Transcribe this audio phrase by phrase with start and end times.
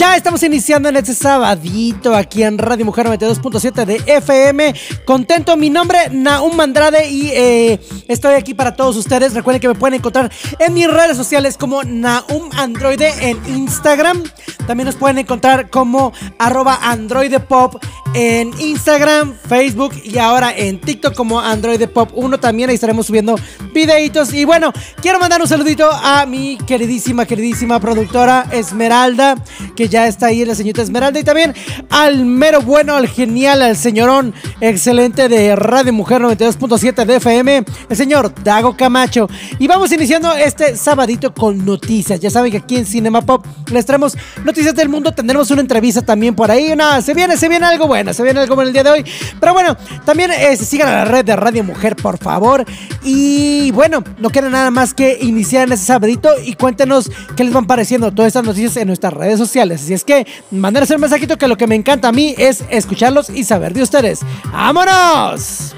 [0.00, 4.74] Ya estamos iniciando en este sabadito aquí en Radio Mujer 92.7 de FM.
[5.04, 9.34] Contento, mi nombre Naum Andrade y eh, estoy aquí para todos ustedes.
[9.34, 14.22] Recuerden que me pueden encontrar en mis redes sociales como Naum Androide en Instagram.
[14.66, 17.76] También nos pueden encontrar como arroba Androide Pop
[18.14, 22.40] en Instagram, Facebook y ahora en TikTok como Android Pop 1.
[22.40, 23.36] También ahí estaremos subiendo
[23.74, 24.32] videitos.
[24.32, 29.36] Y bueno, quiero mandar un saludito a mi queridísima, queridísima productora Esmeralda,
[29.80, 31.18] que ya está ahí, la señorita Esmeralda.
[31.18, 31.54] Y también
[31.88, 37.96] al mero bueno, al genial, al señorón excelente de Radio Mujer 92.7 de FM, el
[37.96, 39.26] señor Dago Camacho.
[39.58, 42.20] Y vamos iniciando este sabadito con noticias.
[42.20, 45.12] Ya saben que aquí en Cinema Pop les traemos noticias del mundo.
[45.12, 46.76] Tendremos una entrevista también por ahí.
[46.76, 49.04] Nada, se viene, se viene algo bueno, se viene algo bueno el día de hoy.
[49.40, 52.66] Pero bueno, también eh, sigan a la red de Radio Mujer, por favor.
[53.02, 57.54] Y bueno, no queda nada más que iniciar en este sabadito y cuéntenos qué les
[57.54, 59.69] van pareciendo todas estas noticias en nuestras redes sociales.
[59.72, 63.30] Así es que manden un mensajito que lo que me encanta a mí es escucharlos
[63.30, 64.20] y saber de ustedes.
[64.52, 65.74] ¡Vámonos!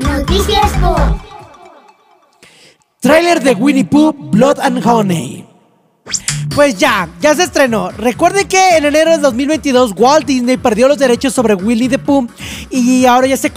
[0.00, 0.98] Noticias Pop.
[3.00, 5.46] Trailer de Winnie Pooh, Blood and Honey.
[6.54, 7.90] Pues ya, ya se estrenó.
[7.90, 12.26] Recuerden que en enero de 2022 Walt Disney perdió los derechos sobre Winnie the Pooh
[12.70, 13.52] y ahora ya se,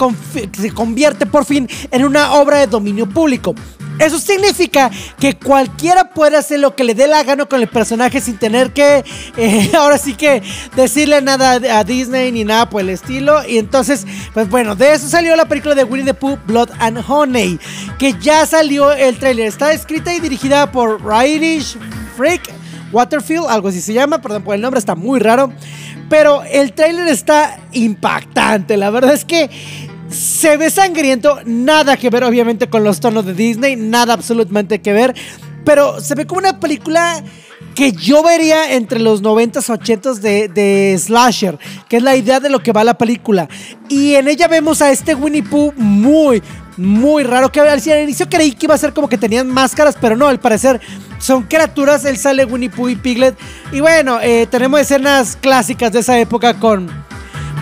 [0.52, 3.54] se convierte por fin en una obra de dominio público.
[4.00, 8.20] Eso significa que cualquiera puede hacer lo que le dé la gana con el personaje
[8.20, 9.04] sin tener que,
[9.36, 10.42] eh, ahora sí que
[10.74, 13.46] decirle nada a Disney ni nada por el estilo.
[13.46, 17.04] Y entonces, pues bueno, de eso salió la película de Winnie the Pooh, Blood and
[17.06, 17.58] Honey,
[17.98, 19.46] que ya salió el tráiler.
[19.46, 21.76] Está escrita y dirigida por Irish
[22.16, 22.50] Freak
[22.92, 25.52] Waterfield, algo así se llama, perdón por el nombre, está muy raro.
[26.08, 29.48] Pero el tráiler está impactante, la verdad es que
[30.10, 34.92] se ve sangriento, nada que ver obviamente con los tonos de Disney, nada absolutamente que
[34.92, 35.14] ver,
[35.64, 37.22] pero se ve como una película
[37.74, 42.60] que yo vería entre los 90s, 80s de, Slasher, que es la idea de lo
[42.62, 43.48] que va la película.
[43.88, 46.42] Y en ella vemos a este Winnie Pooh muy,
[46.76, 50.16] muy raro, que al inicio creí que iba a ser como que tenían máscaras, pero
[50.16, 50.80] no, al parecer
[51.18, 53.36] son criaturas, él sale Winnie Pooh y Piglet.
[53.72, 56.90] Y bueno, eh, tenemos escenas clásicas de esa época con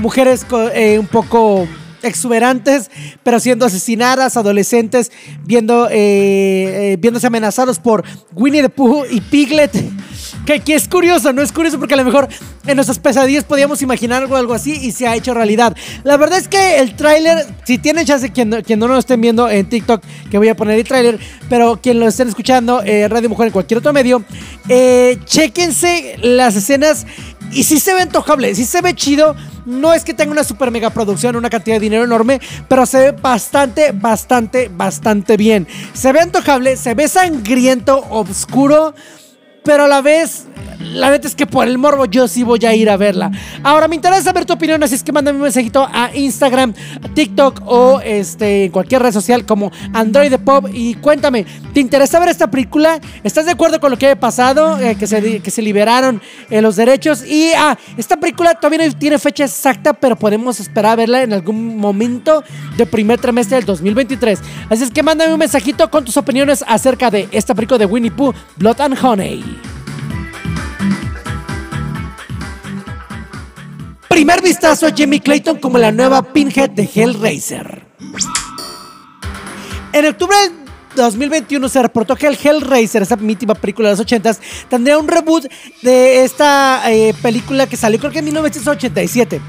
[0.01, 1.69] mujeres eh, un poco
[2.03, 2.91] exuberantes,
[3.23, 5.13] pero siendo asesinadas, adolescentes,
[5.45, 5.93] viendo, eh,
[6.93, 8.05] eh, viéndose amenazados por
[8.35, 9.73] Winnie the Pooh y Piglet.
[10.45, 11.43] Que, que es curioso, ¿no?
[11.43, 12.29] Es curioso porque a lo mejor
[12.67, 15.77] en nuestras pesadillas podíamos imaginar algo, algo así y se ha hecho realidad.
[16.05, 19.49] La verdad es que el tráiler, si tienen chance, quien, quien no lo estén viendo
[19.49, 23.29] en TikTok, que voy a poner el tráiler, pero quien lo estén escuchando en Radio
[23.29, 24.23] Mujer en cualquier otro medio,
[24.69, 27.07] eh, chéquense las escenas
[27.53, 29.35] y sí se ve antojable, sí se ve chido.
[29.67, 32.99] No es que tenga una super mega producción, una cantidad de dinero enorme, pero se
[32.99, 35.67] ve bastante, bastante, bastante bien.
[35.93, 38.95] Se ve antojable, se ve sangriento, oscuro,
[39.69, 40.47] pero a la vez,
[40.81, 43.31] la neta es que por el morbo yo sí voy a ir a verla.
[43.63, 46.73] Ahora me interesa saber tu opinión, así es que mándame un mensajito a Instagram,
[47.15, 52.51] TikTok o este, cualquier red social como Android Pop y cuéntame, ¿te interesa ver esta
[52.51, 52.99] película?
[53.25, 54.79] ¿Estás de acuerdo con lo que ha pasado?
[54.79, 58.95] Eh, que, se, que se liberaron eh, los derechos y ah, esta película todavía no
[58.95, 62.43] tiene fecha exacta, pero podemos esperar a verla en algún momento
[62.77, 64.39] del primer trimestre del 2023.
[64.71, 68.11] Así es que mándame un mensajito con tus opiniones acerca de esta película de Winnie
[68.11, 69.58] Pooh, Blood and Honey.
[74.19, 77.87] Primer vistazo a Jamie Clayton como la nueva Pinhead de Hellraiser.
[79.93, 80.57] En octubre del
[80.97, 84.39] 2021 se reportó que el Hellraiser, esa mítima película de los 80s,
[84.69, 85.45] tendría un reboot
[85.83, 89.41] de esta eh, película que salió creo que en 1987.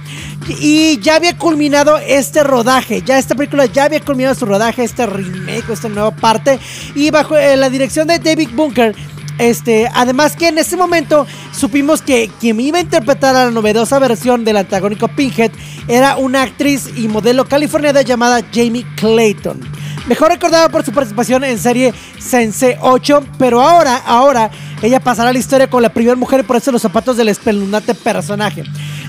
[0.59, 5.07] Y ya había culminado este rodaje, ya esta película ya había culminado su rodaje, este
[5.07, 6.59] remake, esta nueva parte.
[6.93, 8.95] Y bajo eh, la dirección de David Bunker,
[9.39, 13.97] este, además que en ese momento supimos que quien iba a interpretar a la novedosa
[13.97, 15.51] versión del antagónico Pinhead
[15.87, 19.59] era una actriz y modelo californiana llamada Jamie Clayton.
[20.07, 24.51] mejor recordada por su participación en serie Sense 8, pero ahora, ahora,
[24.81, 27.95] ella pasará a la historia con la primera mujer en ponerse los zapatos del espeluznante
[27.95, 28.63] personaje.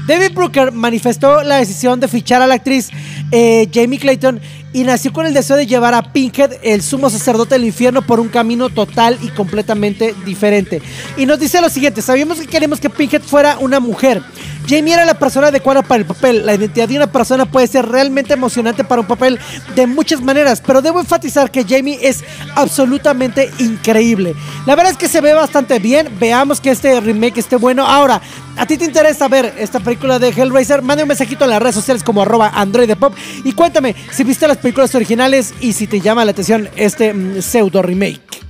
[0.06, 2.90] David Brooker manifestó la decisión de fichar a la actriz
[3.30, 4.40] eh, Jamie Clayton
[4.72, 8.20] y nació con el deseo de llevar a Pinkhead, el sumo sacerdote del infierno, por
[8.20, 10.81] un camino total y completamente diferente.
[11.17, 14.22] Y nos dice lo siguiente, sabíamos que queremos que Pinkhead fuera una mujer.
[14.70, 16.46] Jamie era la persona adecuada para el papel.
[16.46, 19.40] La identidad de una persona puede ser realmente emocionante para un papel
[19.75, 22.22] de muchas maneras, pero debo enfatizar que Jamie es
[22.55, 24.37] absolutamente increíble.
[24.67, 26.08] La verdad es que se ve bastante bien.
[26.20, 27.84] Veamos que este remake esté bueno.
[27.84, 28.22] Ahora,
[28.56, 30.82] ¿a ti te interesa ver esta película de Hellraiser?
[30.82, 33.12] Mande un mensajito en las redes sociales como arroba androidepop
[33.43, 37.43] y cuéntame si viste las películas originales y si te llama la atención este mm,
[37.43, 38.50] pseudo remake.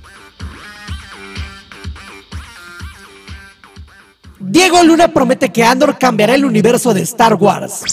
[4.51, 7.83] Diego Luna promete que Andor cambiará el universo de Star Wars.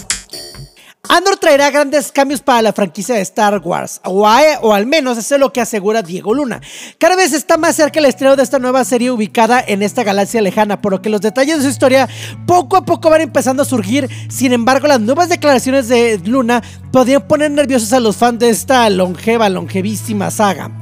[1.09, 5.17] Andor traerá grandes cambios para la franquicia de Star Wars, o, a- o al menos
[5.17, 6.61] eso es lo que asegura Diego Luna.
[6.99, 10.43] Cada vez está más cerca el estreno de esta nueva serie ubicada en esta galaxia
[10.43, 12.09] lejana, por lo que los detalles de su historia
[12.45, 14.09] poco a poco van empezando a surgir.
[14.29, 16.61] Sin embargo, las nuevas declaraciones de Luna
[16.93, 20.73] podrían poner nerviosos a los fans de esta longeva, longevísima saga.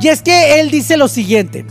[0.00, 1.64] Y es que él dice lo siguiente.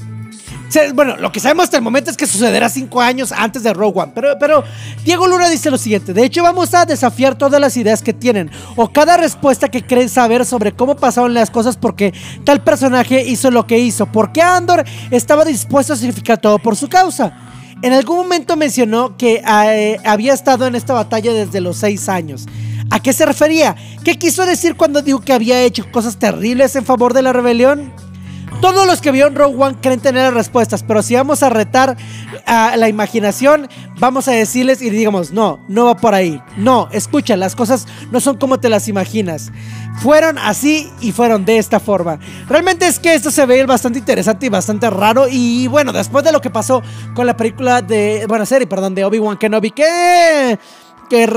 [0.94, 4.00] Bueno, lo que sabemos hasta el momento es que sucederá cinco años antes de Rogue
[4.00, 4.12] One.
[4.16, 4.64] Pero, pero
[5.04, 8.50] Diego Luna dice lo siguiente: De hecho, vamos a desafiar todas las ideas que tienen
[8.76, 12.14] o cada respuesta que creen saber sobre cómo pasaron las cosas porque
[12.46, 14.06] tal personaje hizo lo que hizo.
[14.06, 17.34] Porque Andor estaba dispuesto a sacrificar todo por su causa.
[17.82, 22.46] En algún momento mencionó que eh, había estado en esta batalla desde los seis años.
[22.92, 23.76] ¿A qué se refería?
[24.04, 27.92] ¿Qué quiso decir cuando dijo que había hecho cosas terribles en favor de la rebelión?
[28.62, 31.98] Todos los que vieron Rogue One creen tener las respuestas, pero si vamos a retar
[32.46, 33.68] a la imaginación,
[34.00, 36.40] vamos a decirles y digamos, no, no va por ahí.
[36.58, 39.52] No, escucha, las cosas no son como te las imaginas.
[40.00, 42.20] Fueron así y fueron de esta forma.
[42.48, 45.26] Realmente es que esto se ve bastante interesante y bastante raro.
[45.28, 46.84] Y bueno, después de lo que pasó
[47.16, 50.60] con la película de, bueno, serie, perdón, de Obi-Wan Kenobi, que
[51.12, 51.28] que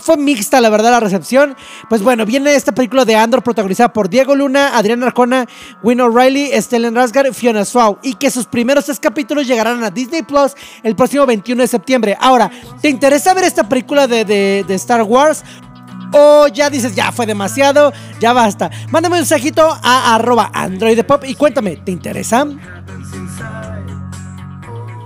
[0.00, 1.56] fue mixta, la verdad, la recepción.
[1.88, 5.46] Pues bueno, viene esta película de Andor protagonizada por Diego Luna, Adrián Arcona,
[5.82, 7.98] Win O'Reilly, Stellan Rasgar, Fiona Swau.
[8.04, 10.52] Y que sus primeros tres capítulos llegarán a Disney Plus
[10.84, 12.16] el próximo 21 de septiembre.
[12.20, 12.48] Ahora,
[12.80, 15.42] ¿te interesa ver esta película de, Star Wars?
[16.12, 18.70] O ya dices, ya fue demasiado, ya basta.
[18.90, 20.52] Mándame un mensajito a arroba
[21.26, 22.46] y cuéntame, ¿te interesa?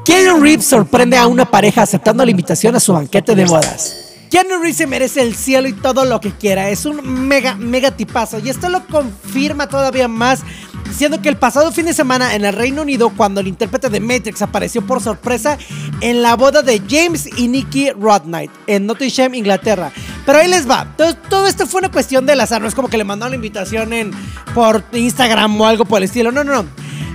[0.05, 4.10] Keanu Reeves sorprende a una pareja aceptando la invitación a su banquete de bodas.
[4.31, 6.71] Keanu Reeves se merece el cielo y todo lo que quiera.
[6.71, 8.39] Es un mega, mega tipazo.
[8.39, 10.43] Y esto lo confirma todavía más.
[10.87, 14.01] Diciendo que el pasado fin de semana en el Reino Unido, cuando el intérprete de
[14.01, 15.57] Matrix apareció por sorpresa
[16.01, 19.93] en la boda de James y Nicky Rodnight en Nottingham, Inglaterra.
[20.27, 20.95] Pero ahí les va.
[20.97, 22.61] Todo, esto fue una cuestión del azar.
[22.61, 24.13] No es como que le mandaron la invitación en,
[24.55, 26.33] por Instagram o algo por el estilo.
[26.33, 26.69] No, no, no.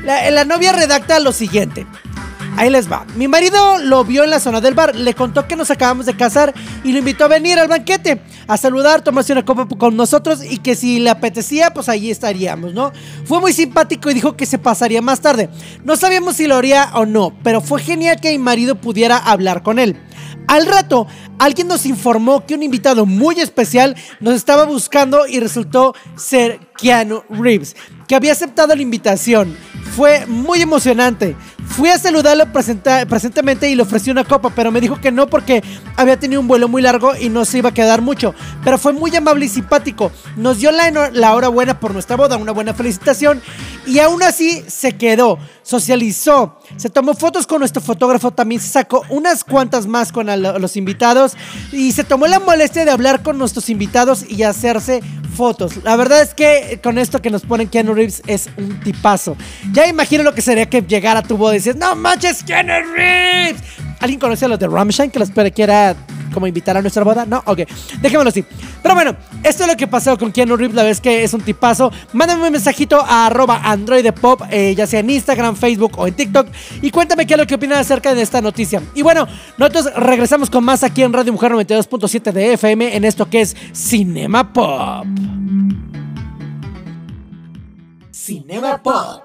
[0.04, 1.86] La novia redacta lo siguiente.
[2.58, 3.06] Ahí les va.
[3.16, 6.16] Mi marido lo vio en la zona del bar, le contó que nos acabamos de
[6.16, 6.54] casar
[6.86, 10.60] y lo invitó a venir al banquete, a saludar, tomarse una copa con nosotros y
[10.60, 12.94] que si le apetecía, pues allí estaríamos, ¿no?
[13.26, 15.50] Fue muy simpático y dijo que se pasaría más tarde.
[15.84, 19.62] No sabíamos si lo haría o no, pero fue genial que mi marido pudiera hablar
[19.62, 19.98] con él.
[20.48, 21.08] Al rato,
[21.40, 27.24] alguien nos informó que un invitado muy especial nos estaba buscando y resultó ser Keanu
[27.30, 27.76] Reeves,
[28.08, 29.58] que había aceptado la invitación.
[29.96, 31.36] Fue muy emocionante.
[31.76, 35.62] Fui a saludarlo presentemente y le ofrecí una copa, pero me dijo que no porque
[35.98, 38.34] había tenido un vuelo muy largo y no se iba a quedar mucho.
[38.64, 40.10] Pero fue muy amable y simpático.
[40.38, 43.42] Nos dio la, la hora buena por nuestra boda, una buena felicitación.
[43.86, 49.04] Y aún así se quedó, socializó, se tomó fotos con nuestro fotógrafo, también se sacó
[49.10, 51.34] unas cuantas más con los invitados
[51.72, 55.04] y se tomó la molestia de hablar con nuestros invitados y hacerse
[55.36, 55.84] fotos.
[55.84, 59.36] La verdad es que con esto que nos ponen Keanu Reeves es un tipazo.
[59.72, 63.62] Ya imagino lo que sería que llegara a tu boda no manches, Keanu Reeves.
[64.00, 65.96] ¿Alguien conoce a los de Ramstein que los quiera
[66.34, 67.26] como invitar a nuestra boda?
[67.26, 67.62] No, ok,
[68.02, 68.44] dejémoslo así.
[68.84, 71.42] Pero bueno, esto es lo que pasó con Keanu Reeves, la vez que es un
[71.42, 71.92] tipazo.
[72.14, 76.48] Mándame un mensajito a arroba androidepop, eh, ya sea en Instagram, Facebook o en TikTok,
[76.82, 78.82] y cuéntame qué es lo que opinas acerca de esta noticia.
[78.94, 83.30] Y bueno, nosotros regresamos con más aquí en Radio Mujer 92.7 de FM en esto
[83.30, 85.06] que es Cinema Pop.
[88.12, 89.25] Cinema Pop.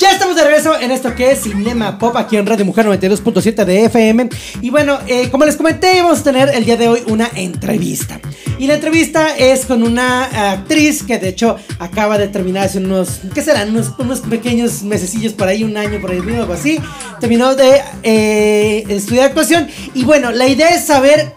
[0.00, 3.66] Ya estamos de regreso en esto que es Cinema Pop aquí en Radio Mujer 92.7
[3.66, 4.30] de FM.
[4.62, 8.18] Y bueno, eh, como les comenté, vamos a tener el día de hoy una entrevista.
[8.58, 13.20] Y la entrevista es con una actriz que de hecho acaba de terminar hace unos,
[13.34, 13.68] ¿qué serán?
[13.68, 16.78] Unos, unos pequeños mesecillos por ahí, un año por ahí, algo así.
[17.20, 19.68] Terminó de eh, estudiar actuación.
[19.92, 21.34] Y bueno, la idea es saber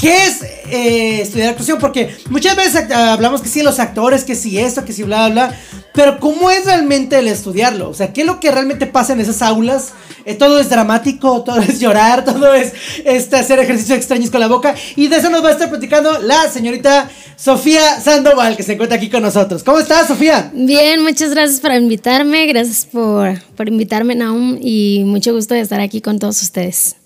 [0.00, 1.78] ¿Qué es eh, estudiar actuación?
[1.78, 5.48] Porque muchas veces hablamos que sí, los actores, que sí esto, que sí bla, bla,
[5.48, 5.58] bla.
[5.92, 7.88] Pero ¿cómo es realmente el estudiarlo?
[7.90, 9.92] O sea, ¿qué es lo que realmente pasa en esas aulas?
[10.24, 12.72] Eh, todo es dramático, todo es llorar, todo es
[13.04, 14.74] este, hacer ejercicios extraños con la boca.
[14.96, 18.96] Y de eso nos va a estar platicando la señorita Sofía Sandoval, que se encuentra
[18.96, 19.62] aquí con nosotros.
[19.64, 20.50] ¿Cómo estás, Sofía?
[20.54, 25.80] Bien, muchas gracias por invitarme, gracias por, por invitarme, Naum, y mucho gusto de estar
[25.80, 26.96] aquí con todos ustedes.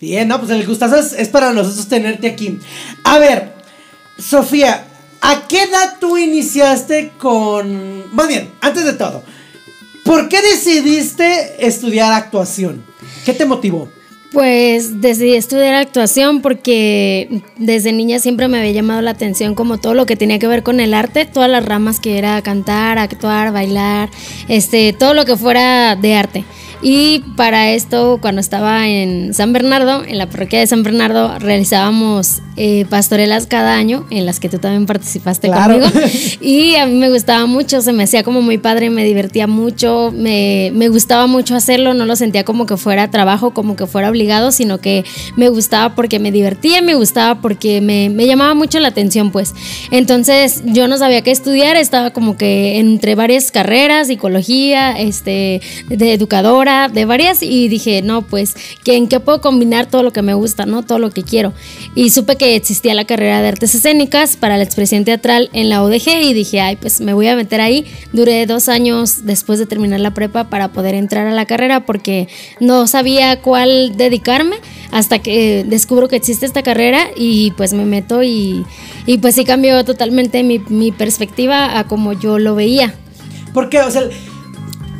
[0.00, 2.58] Bien, no, pues el gustazo es, es para nosotros tenerte aquí.
[3.04, 3.52] A ver,
[4.18, 4.86] Sofía,
[5.20, 8.14] ¿a qué edad tú iniciaste con...
[8.14, 9.22] Más bien, antes de todo,
[10.04, 12.84] ¿por qué decidiste estudiar actuación?
[13.24, 13.88] ¿Qué te motivó?
[14.32, 19.94] Pues decidí estudiar actuación porque desde niña siempre me había llamado la atención como todo
[19.94, 23.52] lo que tenía que ver con el arte, todas las ramas que era cantar, actuar,
[23.52, 24.08] bailar,
[24.46, 26.44] este, todo lo que fuera de arte.
[26.82, 32.40] Y para esto, cuando estaba en San Bernardo, en la parroquia de San Bernardo, realizábamos
[32.56, 35.80] eh, pastorelas cada año, en las que tú también participaste Claro.
[35.80, 36.06] conmigo.
[36.40, 40.12] Y a mí me gustaba mucho, se me hacía como muy padre, me divertía mucho,
[40.14, 44.08] me, me gustaba mucho hacerlo, no lo sentía como que fuera trabajo, como que fuera
[44.10, 45.04] obligado, sino que
[45.36, 49.54] me gustaba porque me divertía, me gustaba porque me, me llamaba mucho la atención, pues.
[49.90, 56.12] Entonces yo no sabía qué estudiar, estaba como que entre varias carreras, psicología, este, de
[56.12, 60.22] educadora, de varias, y dije, no, pues, ¿que ¿en qué puedo combinar todo lo que
[60.22, 60.82] me gusta, no?
[60.82, 61.52] Todo lo que quiero.
[61.94, 65.82] Y supe que existía la carrera de artes escénicas para la expresión teatral en la
[65.82, 67.86] UDG y dije, ay, pues me voy a meter ahí.
[68.12, 72.28] Duré dos años después de terminar la prepa para poder entrar a la carrera porque
[72.60, 74.56] no sabía cuál dedicarme
[74.90, 78.64] hasta que descubro que existe esta carrera y pues me meto y,
[79.06, 82.94] y pues sí cambió totalmente mi, mi perspectiva a como yo lo veía.
[83.52, 84.02] Porque, o sea,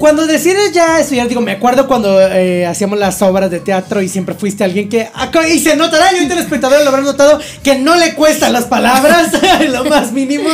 [0.01, 4.09] cuando decides ya estudiar, digo, me acuerdo cuando eh, hacíamos las obras de teatro y
[4.09, 5.11] siempre fuiste alguien que.
[5.53, 8.65] Y se notará, y ahorita el espectador lo habrá notado, que no le cuestan las
[8.65, 9.31] palabras,
[9.69, 10.49] lo más mínimo.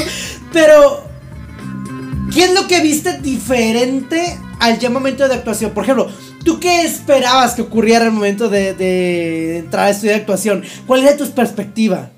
[0.53, 1.05] Pero,
[2.35, 5.71] ¿qué es lo que viste diferente al ya momento de actuación?
[5.71, 6.11] Por ejemplo,
[6.45, 10.65] ¿tú qué esperabas que ocurriera al momento de, de entrar a estudiar actuación?
[10.89, 12.11] ¿Cuál era tu perspectiva?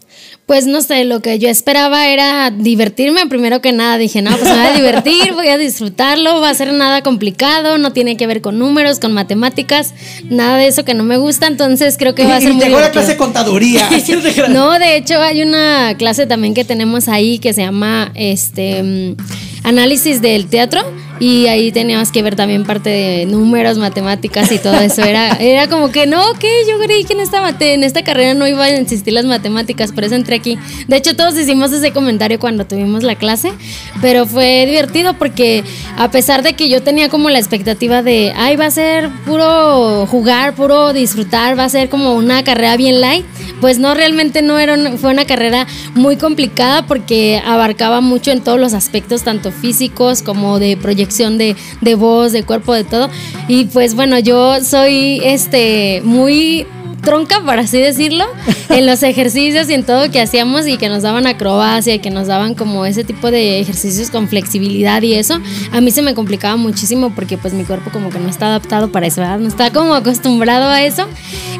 [0.48, 3.26] Pues no sé, lo que yo esperaba era divertirme.
[3.26, 6.54] Primero que nada dije, no, pues me voy a divertir, voy a disfrutarlo, va a
[6.54, 9.92] ser nada complicado, no tiene que ver con números, con matemáticas,
[10.30, 12.64] nada de eso que no me gusta, entonces creo que va a ser y muy
[12.64, 13.90] llegó la clase de contaduría.
[14.48, 19.16] No, de hecho hay una clase también que tenemos ahí que se llama este mm,
[19.64, 20.80] análisis del teatro
[21.20, 25.02] y ahí teníamos que ver también parte de números, matemáticas y todo eso.
[25.02, 28.34] Era, era como que no, que yo creí que en esta mate, en esta carrera
[28.34, 30.58] no iban a existir las matemáticas, por eso entré aquí.
[30.86, 33.52] De hecho, todos hicimos ese comentario cuando tuvimos la clase,
[34.00, 35.64] pero fue divertido porque
[35.96, 40.06] a pesar de que yo tenía como la expectativa de, ay, va a ser puro
[40.06, 43.24] jugar, puro disfrutar, va a ser como una carrera bien light,
[43.60, 48.60] pues no, realmente no era fue una carrera muy complicada porque abarcaba mucho en todos
[48.60, 50.76] los aspectos, tanto físicos como de
[51.08, 53.10] de, de voz, de cuerpo, de todo.
[53.48, 56.66] Y pues bueno, yo soy este muy
[57.08, 58.26] tronca, por así decirlo,
[58.68, 62.10] en los ejercicios y en todo que hacíamos y que nos daban acrobacia y que
[62.10, 65.38] nos daban como ese tipo de ejercicios con flexibilidad y eso,
[65.72, 68.92] a mí se me complicaba muchísimo porque pues mi cuerpo como que no está adaptado
[68.92, 69.38] para eso, ¿verdad?
[69.38, 71.06] No está como acostumbrado a eso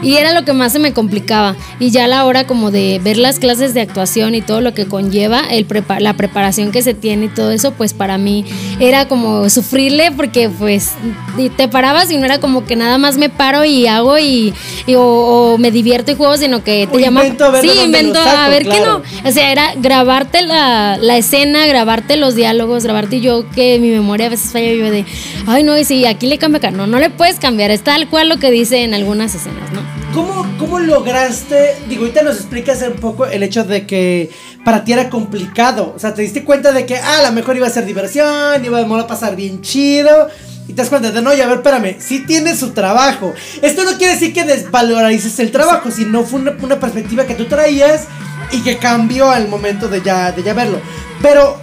[0.03, 3.01] y era lo que más se me complicaba y ya a la hora como de
[3.03, 6.83] ver las clases de actuación y todo lo que conlleva, el prepa- la preparación que
[6.83, 8.45] se tiene y todo eso, pues para mí
[8.81, 10.91] era como sufrirle porque pues
[11.57, 14.53] te parabas y no era como que nada más me paro y hago y,
[14.87, 18.23] y- o, o me divierto y juego, sino que te llama invento a sí, invento
[18.23, 19.03] saco, a ver qué no.
[19.25, 24.27] O sea, era grabarte la, la escena, grabarte los diálogos, grabarte yo que mi memoria
[24.27, 25.05] a veces falla yo de,
[25.47, 28.09] ay no, y si aquí le cambio acá, no, no le puedes cambiar, es tal
[28.09, 29.81] cual lo que dice en algunas escenas, ¿no?
[30.15, 31.77] ¿Cómo, ¿Cómo lograste?
[31.89, 34.31] Digo, ahorita nos explicas un poco el hecho de que
[34.65, 35.93] para ti era complicado.
[35.95, 38.65] O sea, te diste cuenta de que, ah, a lo mejor iba a ser diversión,
[38.65, 40.29] iba a pasar bien chido.
[40.69, 43.35] Y te das cuenta de, no, y a ver, espérame, sí tiene su trabajo.
[43.63, 47.47] Esto no quiere decir que desvalorices el trabajo, sino fue una, una perspectiva que tú
[47.47, 48.05] traías
[48.53, 50.79] y que cambió al momento de ya, de ya verlo.
[51.23, 51.59] Pero,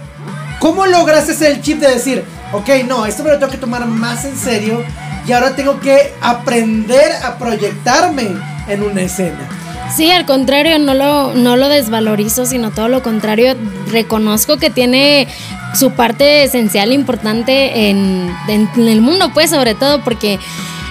[0.58, 3.86] ¿cómo lograste ese el chip de decir, ok, no, esto me lo tengo que tomar
[3.86, 4.82] más en serio
[5.24, 8.36] y ahora tengo que aprender a proyectarme
[8.68, 9.48] en una escena?
[9.94, 13.54] Sí, al contrario, no lo, no lo desvalorizo, sino todo lo contrario,
[13.90, 15.28] reconozco que tiene
[15.76, 20.38] su parte esencial, importante en, en, en el mundo, pues sobre todo porque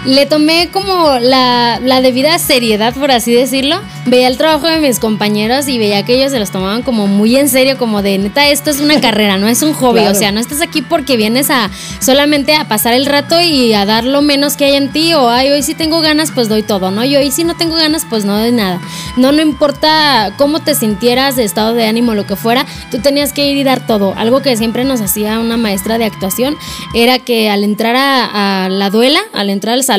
[0.06, 3.78] le tomé como la, la, debida seriedad, por así decirlo.
[4.06, 7.36] Veía el trabajo de mis compañeros y veía que ellos se los tomaban como muy
[7.36, 10.02] en serio, como de neta, esto es una carrera, no es un hobby.
[10.02, 10.12] Claro.
[10.12, 13.86] O sea, no estás aquí porque vienes a solamente a pasar el rato y a
[13.86, 15.14] dar lo menos que hay en ti.
[15.14, 17.04] O ay, hoy sí tengo ganas, pues doy todo, ¿no?
[17.04, 18.80] Y hoy sí no tengo ganas, pues no doy nada.
[19.18, 23.34] No, no importa cómo te sintieras, de estado de ánimo, lo que fuera, tú tenías
[23.34, 24.14] que ir y dar todo.
[24.16, 26.56] Algo que siempre nos hacía una maestra de actuación
[26.94, 29.95] era que al entrar a, a la duela, al entrar al salón,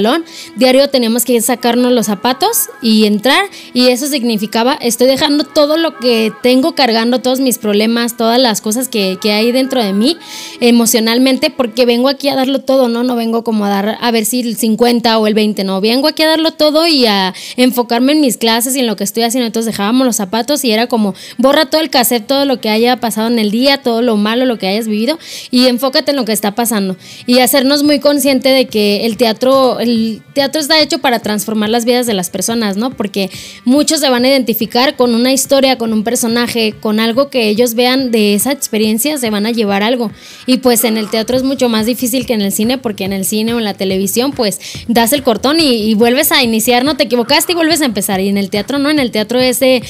[0.57, 5.97] diario teníamos que sacarnos los zapatos y entrar y eso significaba estoy dejando todo lo
[5.99, 10.17] que tengo cargando, todos mis problemas, todas las cosas que, que hay dentro de mí
[10.61, 13.03] emocionalmente porque vengo aquí a darlo todo, ¿no?
[13.03, 16.09] No vengo como a dar a ver si el 50 o el 20, no, vengo
[16.09, 19.23] aquí a darlo todo y a enfocarme en mis clases y en lo que estoy
[19.23, 22.69] haciendo, entonces dejábamos los zapatos y era como borra todo el cassette, todo lo que
[22.69, 25.19] haya pasado en el día, todo lo malo, lo que hayas vivido
[25.51, 29.76] y enfócate en lo que está pasando y hacernos muy consciente de que el teatro
[29.81, 32.91] el teatro está hecho para transformar las vidas de las personas, ¿no?
[32.91, 33.31] Porque
[33.65, 37.75] muchos se van a identificar con una historia, con un personaje, con algo que ellos
[37.75, 40.11] vean de esa experiencia, se van a llevar algo.
[40.47, 43.13] Y pues en el teatro es mucho más difícil que en el cine, porque en
[43.13, 46.85] el cine o en la televisión, pues das el cortón y, y vuelves a iniciar,
[46.85, 48.21] no te equivocaste y vuelves a empezar.
[48.21, 49.83] Y en el teatro no, en el teatro ese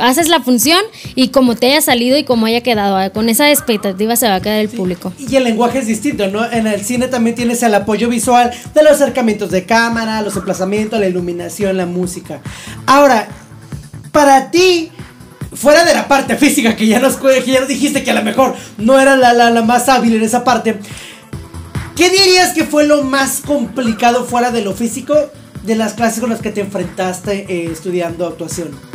[0.00, 0.80] haces la función
[1.14, 4.40] y como te haya salido y como haya quedado, con esa expectativa se va a
[4.40, 4.76] quedar el sí.
[4.76, 5.12] público.
[5.18, 6.50] Y el lenguaje es distinto, ¿no?
[6.50, 10.98] En el cine también tienes el apoyo visual de los acercamientos de cámara, los emplazamientos,
[11.00, 12.40] la iluminación, la música.
[12.86, 13.28] Ahora,
[14.12, 14.90] para ti,
[15.52, 18.22] fuera de la parte física que ya nos, que ya nos dijiste que a lo
[18.22, 20.78] mejor no era la, la, la más hábil en esa parte,
[21.96, 25.14] ¿qué dirías que fue lo más complicado fuera de lo físico
[25.64, 28.89] de las clases con las que te enfrentaste eh, estudiando actuación?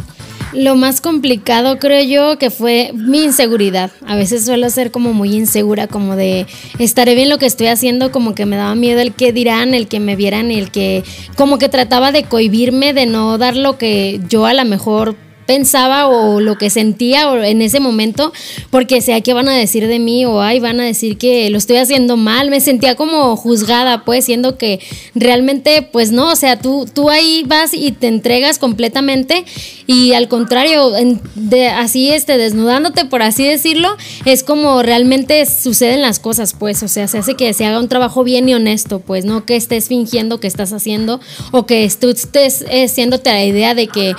[0.54, 3.92] Lo más complicado creo yo que fue mi inseguridad.
[4.06, 6.48] A veces suelo ser como muy insegura, como de
[6.80, 9.88] estaré bien lo que estoy haciendo, como que me daba miedo el que dirán, el
[9.88, 11.04] que me vieran, el que
[11.36, 15.16] como que trataba de cohibirme, de no dar lo que yo a lo mejor
[15.46, 18.34] pensaba o lo que sentía en ese momento
[18.70, 21.58] porque sé qué van a decir de mí o ay van a decir que lo
[21.58, 24.80] estoy haciendo mal me sentía como juzgada pues siendo que
[25.14, 29.46] realmente pues no o sea tú tú ahí vas y te entregas completamente
[29.88, 30.92] y al contrario
[31.36, 36.88] de, así este desnudándote por así decirlo es como realmente suceden las cosas pues o
[36.88, 39.88] sea se hace que se haga un trabajo bien y honesto pues no que estés
[39.88, 41.20] fingiendo que estás haciendo
[41.52, 42.88] o que tú estés eh,
[43.26, 44.16] la idea de que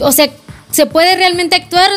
[0.00, 0.30] o sea
[0.74, 1.88] se puede realmente actuar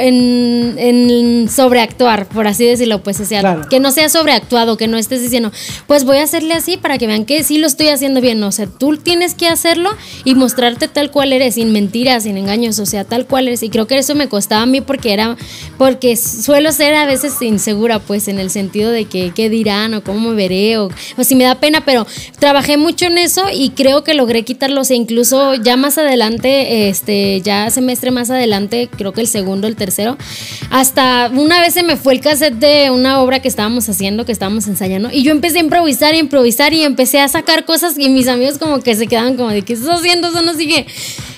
[0.00, 3.68] en, en, sobreactuar, por así decirlo, pues, o sea, claro.
[3.70, 5.52] que no sea sobreactuado, que no estés diciendo,
[5.86, 8.50] pues voy a hacerle así para que vean que sí lo estoy haciendo bien, o
[8.50, 9.88] sea, tú tienes que hacerlo
[10.24, 13.68] y mostrarte tal cual eres, sin mentiras, sin engaños, o sea, tal cual eres, y
[13.68, 15.36] creo que eso me costaba a mí porque era,
[15.78, 20.02] porque suelo ser a veces insegura, pues, en el sentido de que qué dirán o
[20.02, 22.04] cómo me veré, o, o si me da pena, pero
[22.40, 26.88] trabajé mucho en eso y creo que logré quitarlo, o sea, incluso ya más adelante,
[26.88, 30.16] este, ya semestre más adelante, creo que el segundo, el tercero,
[30.70, 34.32] hasta una vez se me fue el cassette de una obra que estábamos haciendo, que
[34.32, 38.08] estábamos ensayando, y yo empecé a improvisar y improvisar y empecé a sacar cosas y
[38.08, 40.28] mis amigos como que se quedaban como de, ¿qué estás haciendo?
[40.28, 40.86] Eso no sigue.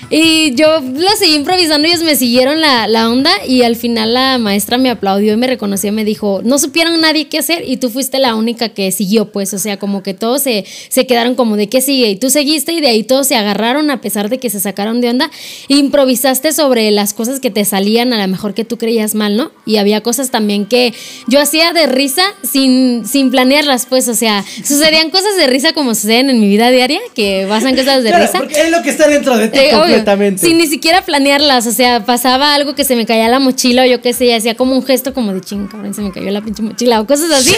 [0.09, 4.37] Y yo lo seguí improvisando, ellos me siguieron la, la, onda y al final la
[4.37, 7.89] maestra me aplaudió y me reconoció me dijo, no supieron nadie qué hacer y tú
[7.89, 11.57] fuiste la única que siguió, pues, o sea, como que todos se, se quedaron como
[11.57, 14.37] de qué sigue y tú seguiste y de ahí todos se agarraron a pesar de
[14.37, 15.29] que se sacaron de onda
[15.67, 19.35] e improvisaste sobre las cosas que te salían a lo mejor que tú creías mal,
[19.35, 19.51] ¿no?
[19.65, 20.93] Y había cosas también que
[21.27, 25.95] yo hacía de risa sin, sin planearlas, pues, o sea, sucedían cosas de risa como
[25.95, 28.39] suceden en mi vida diaria, que pasan cosas de claro, risa.
[28.39, 29.59] Porque es lo que está dentro de ti.
[29.59, 30.45] Eh, completamente.
[30.45, 33.85] Sin ni siquiera planearlas, o sea, pasaba algo que se me caía la mochila o
[33.85, 36.31] yo qué sé, y hacía como un gesto como de ching, cabrón, se me cayó
[36.31, 37.55] la pinche mochila o cosas así.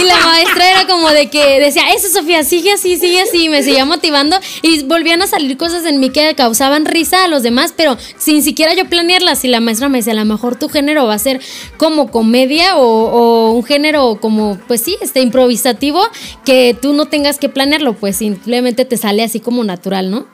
[0.00, 3.48] y la maestra era como de que decía, eso Sofía, sigue así, sigue así, y
[3.48, 7.42] me seguía motivando y volvían a salir cosas en mí que causaban risa a los
[7.42, 9.44] demás, pero sin siquiera yo planearlas.
[9.44, 11.40] Y la maestra me decía, a lo mejor tu género va a ser
[11.76, 16.02] como comedia o, o un género como, pues sí, este improvisativo,
[16.44, 20.26] que tú no tengas que planearlo, pues simplemente te sale así como natural, ¿no?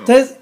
[0.00, 0.36] Entonces,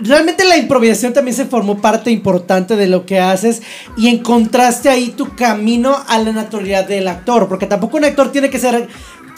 [0.00, 3.62] realmente la improvisación también se formó parte importante de lo que haces
[3.96, 8.50] y encontraste ahí tu camino a la naturalidad del actor, porque tampoco un actor tiene
[8.50, 8.88] que ser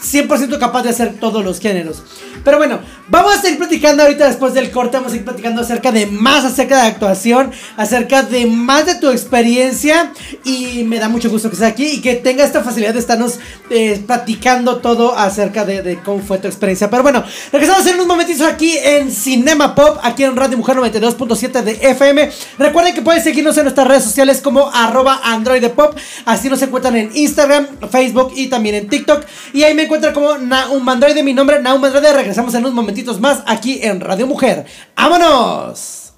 [0.03, 2.03] 100% capaz de hacer todos los géneros.
[2.43, 5.91] Pero bueno, vamos a seguir platicando ahorita después del corte, vamos a ir platicando acerca
[5.91, 10.11] de más, acerca de actuación, acerca de más de tu experiencia
[10.43, 13.39] y me da mucho gusto que estés aquí y que tenga esta facilidad de estarnos
[13.69, 16.89] eh, platicando todo acerca de, de, cómo fue tu experiencia.
[16.89, 21.61] Pero bueno, regresamos en unos momentitos aquí en Cinema Pop, aquí en Radio Mujer 92.7
[21.61, 22.29] de FM.
[22.59, 26.97] Recuerden que pueden seguirnos en nuestras redes sociales como arroba Android Pop, así nos encuentran
[26.97, 29.23] en Instagram, Facebook y también en TikTok.
[29.53, 32.15] Y ahí me encuentran como Naum Android, mi nombre Naum Android.
[32.15, 34.65] Regresamos en unos momentitos más aquí en Radio Mujer.
[34.95, 36.13] ¡Vámonos!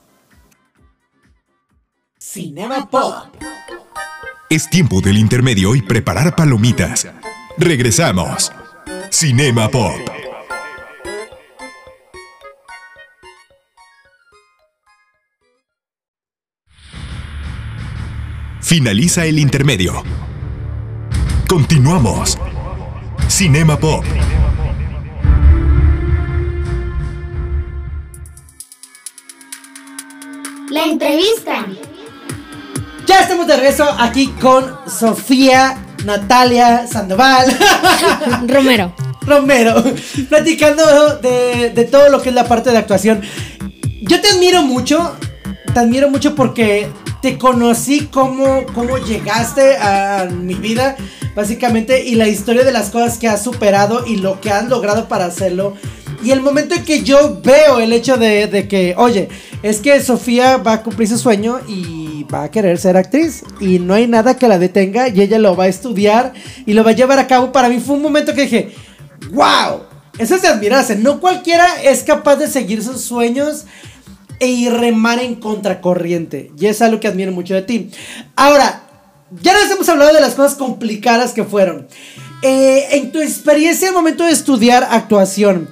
[2.18, 3.36] Cinema Pop.
[4.50, 7.08] Es tiempo del intermedio y preparar palomitas.
[7.58, 8.52] Regresamos.
[9.10, 10.00] Cinema Pop.
[18.62, 20.04] Finaliza el intermedio.
[21.48, 22.38] Continuamos.
[23.28, 24.04] Cinema Pop.
[30.70, 31.66] La entrevista.
[33.06, 37.46] Ya estamos de regreso aquí con Sofía Natalia Sandoval
[38.48, 38.96] Romero.
[39.22, 39.84] Romero,
[40.30, 43.22] platicando de, de, todo lo que es la parte de actuación.
[44.02, 45.16] Yo te admiro mucho,
[45.74, 46.88] te admiro mucho porque
[47.26, 50.96] te conocí cómo, cómo llegaste a mi vida,
[51.34, 55.08] básicamente, y la historia de las cosas que has superado y lo que has logrado
[55.08, 55.74] para hacerlo.
[56.24, 59.30] Y el momento en que yo veo el hecho de, que, oye,
[59.64, 63.80] es que Sofía va a cumplir su sueño y va a querer ser actriz y
[63.80, 66.32] no hay nada que la detenga y ella lo va a estudiar
[66.68, 67.52] y lo va a llevar a cabo.
[67.52, 68.70] Para mí fue un momento que dije,
[69.32, 69.82] wow,
[70.20, 70.96] eso es de admirarse.
[70.96, 73.66] No cualquiera es capaz de seguir sus sueños
[74.40, 76.52] y remar en contracorriente.
[76.60, 77.90] Y es algo que admiro mucho de ti.
[78.36, 78.84] Ahora,
[79.42, 81.88] ya nos hemos hablado de las cosas complicadas que fueron.
[82.42, 85.70] Eh, en tu experiencia al momento de estudiar actuación,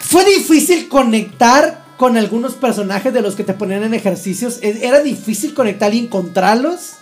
[0.00, 4.58] ¿fue difícil conectar con algunos personajes de los que te ponían en ejercicios?
[4.62, 6.96] ¿Era difícil conectar y encontrarlos?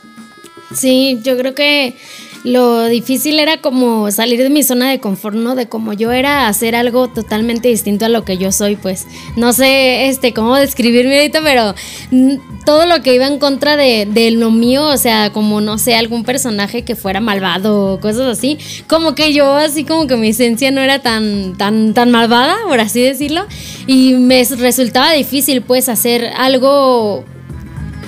[0.74, 1.96] Sí, yo creo que
[2.44, 5.54] lo difícil era como salir de mi zona de confort, ¿no?
[5.54, 9.54] De como yo era hacer algo totalmente distinto a lo que yo soy, pues no
[9.54, 11.74] sé este cómo describirme ahorita, pero
[12.66, 15.94] todo lo que iba en contra de, de, lo mío, o sea, como no sé,
[15.94, 20.28] algún personaje que fuera malvado o cosas así, como que yo así como que mi
[20.28, 23.46] esencia no era tan tan tan malvada, por así decirlo,
[23.86, 27.24] y me resultaba difícil pues hacer algo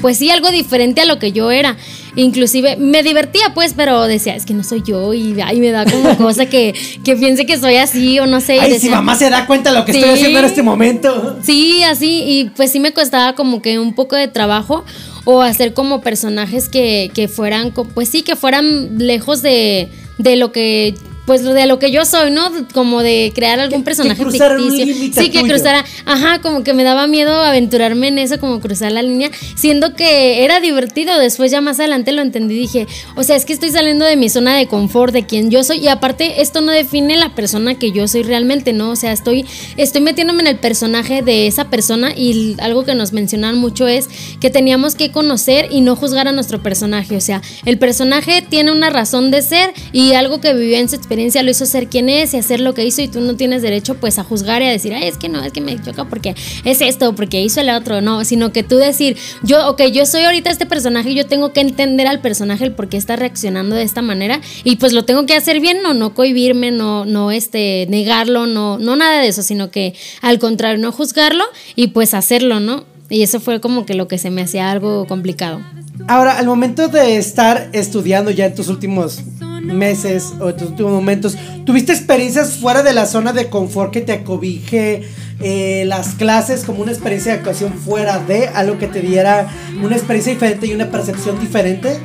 [0.03, 1.77] pues sí, algo diferente a lo que yo era.
[2.17, 5.85] Inclusive me divertía pues, pero decía, es que no soy yo y ahí me da
[5.85, 6.75] como cosa que,
[7.05, 8.55] que piense que soy así o no sé.
[8.55, 10.63] Ay, decía, si mamá se da cuenta de lo que sí, estoy haciendo en este
[10.63, 11.39] momento.
[11.43, 14.85] Sí, así, y pues sí me costaba como que un poco de trabajo
[15.25, 20.53] o hacer como personajes que, que fueran, pues sí, que fueran lejos de, de lo
[20.53, 20.95] que
[21.27, 22.51] pues de lo que yo soy, ¿no?
[22.73, 25.23] Como de crear algún personaje que ficticio.
[25.23, 25.55] Sí, que tuyo.
[25.55, 29.95] cruzara, ajá, como que me daba miedo aventurarme en eso, como cruzar la línea, siendo
[29.95, 31.19] que era divertido.
[31.19, 32.87] Después ya más adelante lo entendí, dije,
[33.17, 35.79] o sea, es que estoy saliendo de mi zona de confort, de quien yo soy,
[35.79, 38.91] y aparte esto no define la persona que yo soy realmente, ¿no?
[38.91, 39.45] O sea, estoy,
[39.77, 44.09] estoy metiéndome en el personaje de esa persona y algo que nos mencionan mucho es
[44.41, 47.17] que teníamos que conocer y no juzgar a nuestro personaje.
[47.17, 50.95] O sea, el personaje tiene una razón de ser y algo que vivió en su
[50.95, 53.63] experiencia lo hizo ser quien es y hacer lo que hizo y tú no tienes
[53.63, 56.05] derecho pues a juzgar y a decir, ay, es que no, es que me choca
[56.05, 60.07] porque es esto, porque hizo el otro, no, sino que tú decir, yo, ok, yo
[60.07, 63.17] soy ahorita este personaje y yo tengo que entender al personaje el por qué está
[63.17, 67.05] reaccionando de esta manera y pues lo tengo que hacer bien, no, no cohibirme, no,
[67.05, 71.89] no, este, negarlo, no, no nada de eso, sino que al contrario, no juzgarlo y
[71.89, 72.85] pues hacerlo, ¿no?
[73.09, 75.61] Y eso fue como que lo que se me hacía algo complicado.
[76.09, 79.21] Ahora, al momento de estar estudiando ya en tus últimos
[79.67, 84.13] meses o en tus momentos, ¿tuviste experiencias fuera de la zona de confort que te
[84.13, 85.03] acobije
[85.41, 89.49] eh, las clases como una experiencia de actuación fuera de algo que te diera
[89.83, 91.99] una experiencia diferente y una percepción diferente?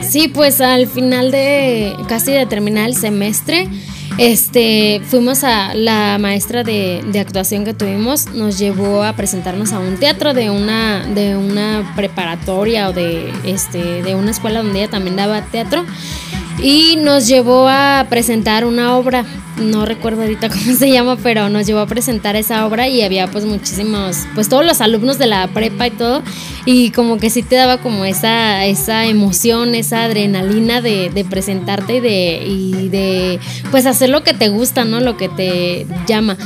[0.00, 3.68] Sí, pues al final de casi de terminar el semestre,
[4.18, 9.78] este, fuimos a la maestra de, de, actuación que tuvimos, nos llevó a presentarnos a
[9.78, 14.90] un teatro de una, de una preparatoria o de, este, de una escuela donde ella
[14.90, 15.84] también daba teatro
[16.62, 19.24] y nos llevó a presentar una obra
[19.60, 23.30] no recuerdo ahorita cómo se llama, pero nos llevó a presentar esa obra y había
[23.30, 26.22] pues muchísimos, pues todos los alumnos de la prepa y todo,
[26.64, 31.96] y como que sí te daba como esa, esa emoción, esa adrenalina de, de presentarte
[31.96, 35.00] y de, y de pues hacer lo que te gusta, ¿no?
[35.00, 36.36] Lo que te llama.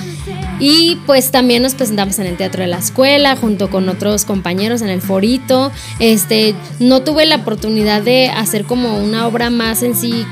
[0.61, 4.83] Y pues también nos presentamos en el teatro de la escuela junto con otros compañeros
[4.83, 5.73] en el forito.
[5.99, 10.25] Este, no tuve la oportunidad de hacer como una obra más en sí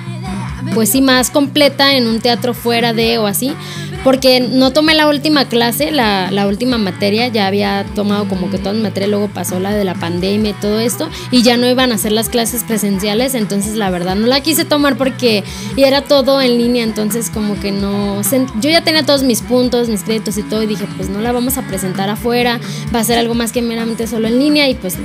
[0.75, 3.55] pues sí, más completa en un teatro fuera de o así.
[4.05, 8.59] Porque no tomé la última clase, la, la última materia, ya había tomado como que
[8.59, 11.69] toda mi materia, luego pasó la de la pandemia y todo esto, y ya no
[11.69, 15.45] iban a hacer las clases presenciales, entonces la verdad no la quise tomar porque
[15.77, 18.21] y era todo en línea, entonces como que no,
[18.61, 21.31] yo ya tenía todos mis puntos, mis créditos y todo, y dije, pues no la
[21.31, 22.59] vamos a presentar afuera,
[22.95, 24.97] va a ser algo más que meramente solo en línea, y pues.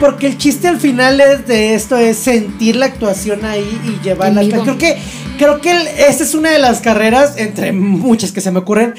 [0.00, 4.42] Porque el chiste al final es de esto es sentir la actuación ahí y llevarla.
[4.62, 4.98] Creo que,
[5.38, 8.94] creo que el- esta es una de las carreras, entre muchas que se me ocurren,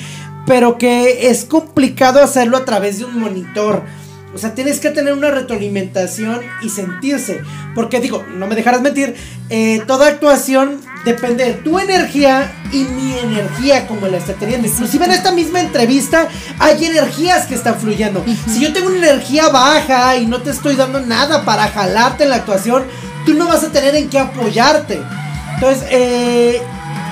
[0.48, 3.84] pero que es complicado hacerlo a través de un monitor.
[4.34, 7.42] O sea, tienes que tener una retroalimentación y sentirse.
[7.76, 9.16] Porque digo, no me dejarás mentir,
[9.50, 14.68] eh, toda actuación depende de tu energía y mi energía como la está teniendo.
[14.68, 16.28] Inclusive en esta misma entrevista
[16.60, 18.24] hay energías que están fluyendo.
[18.48, 22.32] Si yo tengo una energía baja y no te estoy dando nada para jalarte en
[22.32, 22.84] la actuación,
[23.26, 25.02] tú no vas a tener en qué apoyarte.
[25.56, 26.62] Entonces, eh,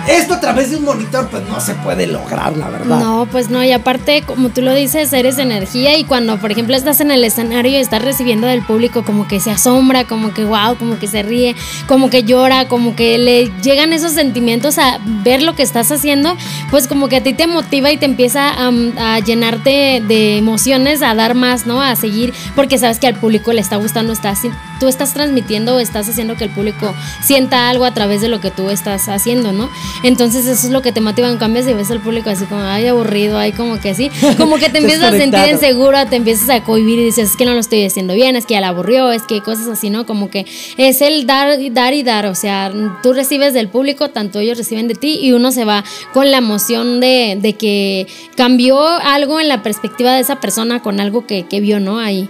[0.08, 3.00] esto a través de un monitor pues no se puede lograr, la verdad.
[3.00, 6.76] No, pues no, y aparte, como tú lo dices, eres energía y cuando, por ejemplo,
[6.76, 10.44] estás en el escenario y estás recibiendo del público como que se asombra, como que
[10.46, 11.56] wow, como que se ríe,
[11.88, 16.36] como que llora, como que le llegan esos sentimientos a ver lo que estás haciendo,
[16.70, 21.02] pues como que a ti te motiva y te empieza a, a llenarte de emociones,
[21.02, 21.82] a dar más, ¿no?
[21.82, 24.40] A seguir, porque sabes que al público le está gustando, estás,
[24.80, 28.40] tú estás transmitiendo o estás haciendo que el público sienta algo a través de lo
[28.40, 29.70] que tú estás haciendo, ¿no?
[30.04, 32.62] Entonces eso es lo que te motiva en cambio si ves al público así como,
[32.62, 36.50] ay, aburrido, ay, como que así, como que te empiezas a sentir inseguro, te empiezas
[36.50, 38.70] a cohibir y dices, es que no lo estoy haciendo bien, es que ya la
[38.70, 40.06] aburrió, es que cosas así, ¿no?
[40.06, 40.46] Como que
[40.78, 44.58] es el dar, y dar y dar, o sea, tú recibes del público, tanto ellos
[44.58, 49.40] reciben de ti y uno se va con la emoción de, de que cambió algo
[49.40, 52.00] en la perspectiva de esa persona con algo que, que vio, ¿no?
[52.00, 52.30] Ahí.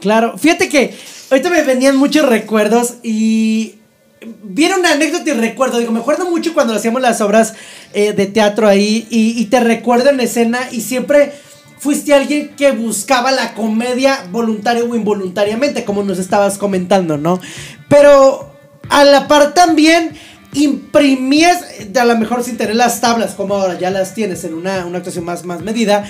[0.00, 0.96] Claro, fíjate que
[1.30, 3.74] ahorita me venían muchos recuerdos y
[4.42, 7.54] viene una anécdota y recuerdo, digo, me acuerdo mucho cuando hacíamos las obras
[7.92, 11.32] eh, de teatro ahí y, y te recuerdo en escena y siempre
[11.78, 17.40] fuiste alguien que buscaba la comedia voluntaria o involuntariamente, como nos estabas comentando, ¿no?
[17.88, 18.52] Pero
[18.88, 20.12] a la par también
[20.54, 24.54] imprimías, de a lo mejor sin tener las tablas, como ahora ya las tienes en
[24.54, 26.04] una, una actuación más, más medida,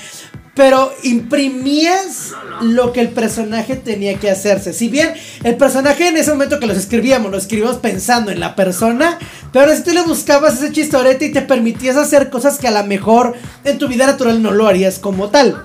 [0.55, 4.73] pero imprimías lo que el personaje tenía que hacerse.
[4.73, 8.55] Si bien el personaje en ese momento que los escribíamos, lo escribíamos pensando en la
[8.55, 9.19] persona,
[9.53, 12.85] pero si tú le buscabas ese chistorete y te permitías hacer cosas que a lo
[12.85, 15.63] mejor en tu vida natural no lo harías como tal.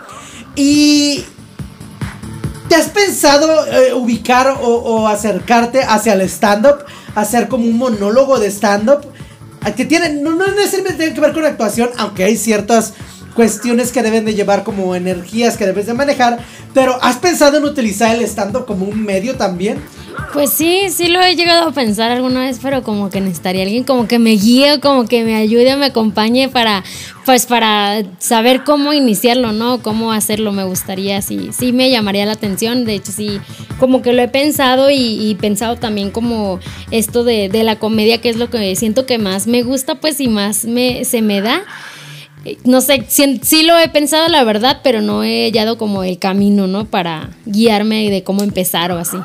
[0.55, 1.25] Y
[2.69, 6.83] ¿Te has pensado eh, ubicar o, o acercarte hacia el stand-up?
[7.17, 9.01] Hacer como un monólogo de stand-up.
[9.61, 12.93] Ah, Que tiene, no, no necesariamente tiene que ver con actuación, aunque hay ciertas
[13.33, 16.37] cuestiones que deben de llevar como energías que debes de manejar.
[16.75, 19.79] Pero ¿has pensado en utilizar el stand-up como un medio también?
[20.33, 23.83] Pues sí, sí lo he llegado a pensar alguna vez, pero como que necesitaría alguien
[23.83, 26.83] como que me guíe, como que me ayude, me acompañe para,
[27.25, 29.81] pues para saber cómo iniciarlo, ¿no?
[29.81, 33.39] Cómo hacerlo, me gustaría, sí, sí me llamaría la atención, de hecho sí,
[33.79, 36.59] como que lo he pensado y, pensado también como
[36.91, 40.27] esto de, la comedia, que es lo que siento que más me gusta, pues y
[40.27, 41.63] más me, se me da.
[42.63, 46.19] No sé, sí, sí lo he pensado la verdad, pero no he hallado como el
[46.19, 46.85] camino, ¿no?
[46.85, 49.17] Para guiarme de cómo empezar o así.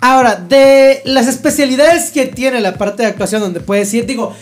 [0.00, 4.34] Ahora, de las especialidades que tiene la parte de actuación, donde puedes ir, digo,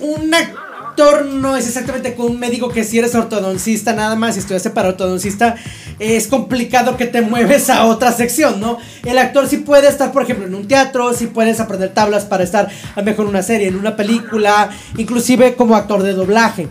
[0.00, 4.40] un actor no es exactamente como un médico que si eres ortodoncista nada más, si
[4.40, 5.56] estudiaste para ortodoncista,
[5.98, 8.78] es complicado que te mueves a otra sección, ¿no?
[9.04, 12.42] El actor sí puede estar, por ejemplo, en un teatro, sí puedes aprender tablas para
[12.42, 16.68] estar a lo mejor en una serie, en una película, inclusive como actor de doblaje.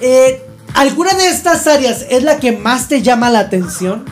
[0.00, 0.40] Eh,
[0.74, 4.04] ¿Alguna de estas áreas es la que más te llama la atención?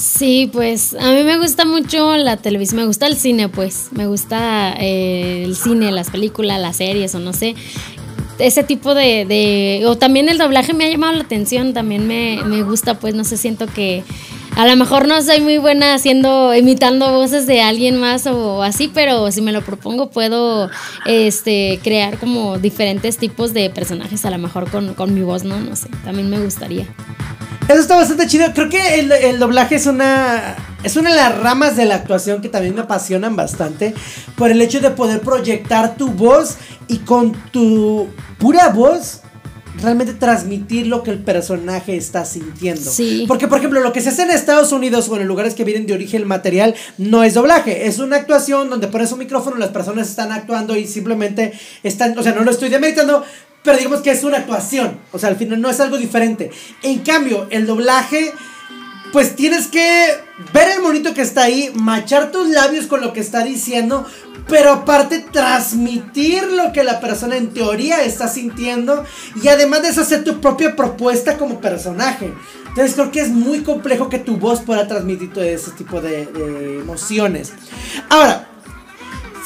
[0.00, 4.06] Sí, pues a mí me gusta mucho la televisión, me gusta el cine, pues me
[4.06, 7.54] gusta eh, el cine, las películas, las series o no sé.
[8.38, 12.40] Ese tipo de, de- O también el doblaje me ha llamado la atención, también me,
[12.46, 14.02] me gusta, pues no sé, siento que
[14.56, 18.90] a lo mejor no soy muy buena haciendo, imitando voces de alguien más o así,
[18.92, 20.70] pero si me lo propongo puedo
[21.06, 25.58] este, crear como diferentes tipos de personajes, a lo mejor con, con mi voz, ¿no?
[25.58, 26.86] No sé, también me gustaría.
[27.70, 28.52] Eso está bastante chido.
[28.52, 30.56] Creo que el, el doblaje es una.
[30.82, 33.94] Es una de las ramas de la actuación que también me apasionan bastante.
[34.34, 36.56] Por el hecho de poder proyectar tu voz
[36.88, 38.08] y con tu
[38.38, 39.20] pura voz.
[39.80, 42.90] Realmente transmitir lo que el personaje está sintiendo.
[42.90, 43.24] Sí.
[43.28, 45.86] Porque, por ejemplo, lo que se hace en Estados Unidos o en lugares que vienen
[45.86, 47.86] de origen material no es doblaje.
[47.86, 51.52] Es una actuación donde pones un micrófono, las personas están actuando y simplemente
[51.82, 52.18] están.
[52.18, 53.24] O sea, no lo estoy demeritando,
[53.62, 54.98] pero digamos que es una actuación.
[55.12, 56.50] O sea, al final no es algo diferente.
[56.82, 58.32] En cambio, el doblaje
[59.12, 60.08] pues tienes que
[60.52, 64.06] ver el monito que está ahí, machar tus labios con lo que está diciendo,
[64.48, 69.04] pero aparte transmitir lo que la persona en teoría está sintiendo
[69.42, 72.32] y además de eso hacer tu propia propuesta como personaje.
[72.68, 76.26] Entonces creo que es muy complejo que tu voz pueda transmitir todo ese tipo de,
[76.26, 77.52] de emociones.
[78.08, 78.48] Ahora,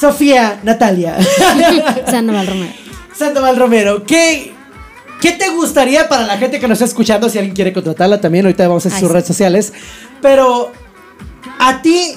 [0.01, 1.17] Sofía, Natalia.
[2.11, 2.73] Sandoval Romero.
[3.15, 4.54] Sandoval Romero, ¿qué,
[5.25, 7.31] ¿qué te gustaría para la gente que nos está escuchando?
[7.31, 9.13] Si alguien quiere contratarla también, ahorita vamos a hacer Ay, sus sí.
[9.15, 9.73] redes sociales.
[10.21, 10.71] Pero,
[11.59, 12.17] a ti,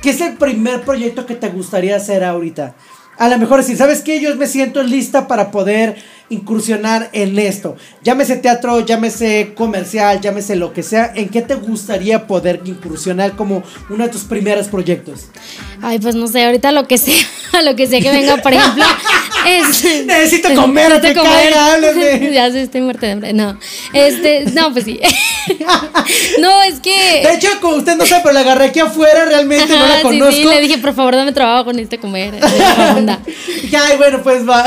[0.00, 2.74] ¿qué es el primer proyecto que te gustaría hacer ahorita?
[3.18, 5.96] A lo mejor si sabes que yo me siento lista para poder
[6.28, 7.76] incursionar en esto.
[8.02, 11.12] Llámese teatro, llámese comercial, llámese lo que sea.
[11.14, 15.26] ¿En qué te gustaría poder incursionar como uno de tus primeros proyectos?
[15.82, 17.14] Ay, pues no sé, ahorita lo que sea,
[17.62, 18.84] lo que sea que venga, por ejemplo,
[19.46, 19.84] es...
[20.04, 21.52] Necesito comer, Necesito te comer.
[21.52, 22.32] caiga, háblame.
[22.32, 23.32] ya sé, estoy muerta de hambre.
[23.32, 23.58] No,
[23.92, 24.98] este, no, pues sí.
[26.40, 27.22] no, es que...
[27.22, 30.02] De hecho, como usted no sabe, pero la agarré aquí afuera, realmente no la sí,
[30.02, 30.32] conozco.
[30.32, 32.34] sí, le dije, por favor, dame trabajo, necesito comer.
[32.96, 33.20] Onda.
[33.70, 34.64] Ya, bueno, pues va.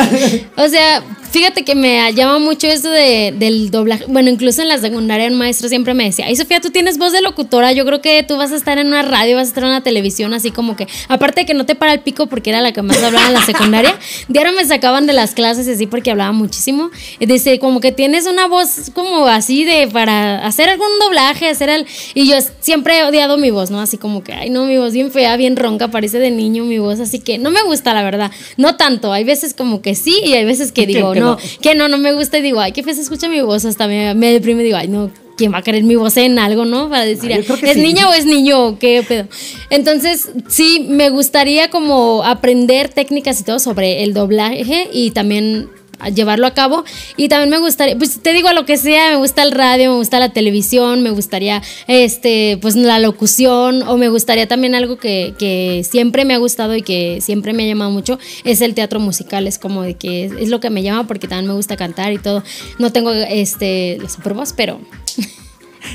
[0.56, 4.06] O sea, fíjate que me llama mucho eso de, del doblaje.
[4.08, 7.12] Bueno, incluso en la secundaria un maestro siempre me decía, ay Sofía, tú tienes voz
[7.12, 9.64] de locutora, yo creo que tú vas a estar en una radio, vas a estar
[9.64, 12.50] en una televisión, así como que, aparte de que no te para el pico porque
[12.50, 15.88] era la que más hablaba en la secundaria, diario me sacaban de las clases así
[15.88, 16.90] porque hablaba muchísimo.
[17.20, 21.86] Dice, como que tienes una voz como así de para hacer algún doblaje, hacer el...
[22.14, 23.80] Y yo siempre he odiado mi voz, ¿no?
[23.80, 26.80] Así como que, ay no, mi voz bien fea, bien ronca, parece de niño mi
[26.80, 28.32] voz, así que no me gusta la verdad.
[28.58, 31.88] No tanto, hay veces como que sí y hay veces que digo, no, que no,
[31.88, 34.32] no me gusta y digo, ay, qué fea se escucha mi voz, hasta me, me
[34.32, 36.90] deprime y digo, ay, no, ¿quién va a querer mi voz en algo, no?
[36.90, 37.82] Para decir, Ah, ¿es sí.
[37.82, 39.28] niña o es niño qué pedo?
[39.70, 45.70] Entonces, sí, me gustaría como aprender técnicas y todo sobre el doblaje y también
[46.14, 46.84] llevarlo a cabo
[47.18, 49.98] y también me gustaría pues te digo lo que sea me gusta el radio me
[49.98, 55.34] gusta la televisión me gustaría este pues la locución o me gustaría también algo que,
[55.38, 59.00] que siempre me ha gustado y que siempre me ha llamado mucho es el teatro
[59.00, 62.14] musical es como de que es, lo que me llama porque también me gusta cantar
[62.14, 62.44] y todo
[62.78, 64.80] no tengo este la super voz pero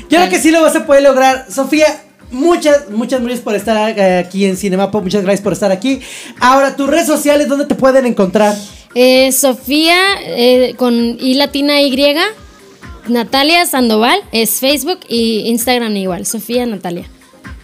[0.09, 1.45] Yo creo que sí lo vas a poder lograr.
[1.49, 1.85] Sofía,
[2.31, 5.03] muchas, muchas gracias por estar eh, aquí en Cinema Pop.
[5.03, 6.01] Muchas gracias por estar aquí.
[6.39, 8.55] Ahora, tus redes sociales, ¿dónde te pueden encontrar?
[8.95, 12.15] Eh, Sofía eh, con I latina Y.
[13.07, 16.25] Natalia Sandoval es Facebook y Instagram igual.
[16.25, 17.05] Sofía Natalia.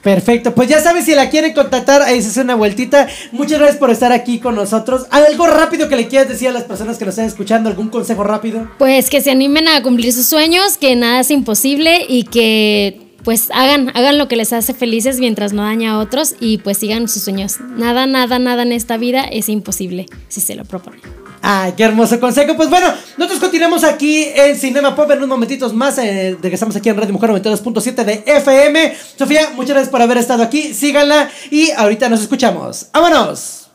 [0.03, 3.07] Perfecto, pues ya sabes si la quieren contactar, ahí se hace una vueltita.
[3.31, 5.05] Muchas gracias por estar aquí con nosotros.
[5.11, 7.69] ¿Algo rápido que le quieras decir a las personas que nos están escuchando?
[7.69, 8.67] ¿Algún consejo rápido?
[8.79, 13.49] Pues que se animen a cumplir sus sueños, que nada es imposible y que pues
[13.53, 17.07] hagan, hagan lo que les hace felices mientras no daña a otros y pues sigan
[17.07, 17.59] sus sueños.
[17.59, 21.01] Nada, nada, nada en esta vida es imposible si se lo proponen.
[21.41, 22.55] Ay, qué hermoso consejo.
[22.55, 25.97] Pues bueno, nosotros continuamos aquí en Cinema Pop en unos momentitos más.
[25.97, 28.95] Eh, de que estamos aquí en Radio Mujer 92.7 de FM.
[29.17, 30.73] Sofía, muchas gracias por haber estado aquí.
[30.73, 32.87] Síganla y ahorita nos escuchamos.
[32.93, 33.69] ¡Vámonos!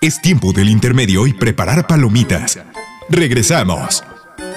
[0.00, 2.58] Es tiempo del intermedio y preparar palomitas.
[3.08, 4.04] Regresamos.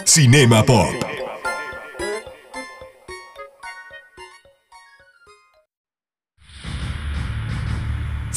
[0.05, 1.06] Cinema Pop.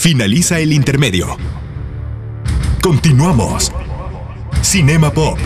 [0.00, 1.36] Finaliza el intermedio.
[2.82, 3.70] Continuamos.
[4.62, 5.38] Cinema Pop.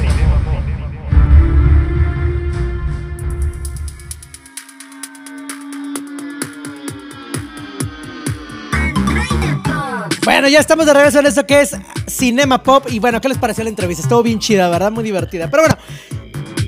[10.24, 12.86] Bueno, ya estamos de regreso en esto que es Cinema Pop.
[12.90, 14.04] Y bueno, ¿qué les pareció la entrevista?
[14.04, 14.92] Estuvo bien chida, ¿verdad?
[14.92, 15.50] Muy divertida.
[15.50, 15.76] Pero bueno,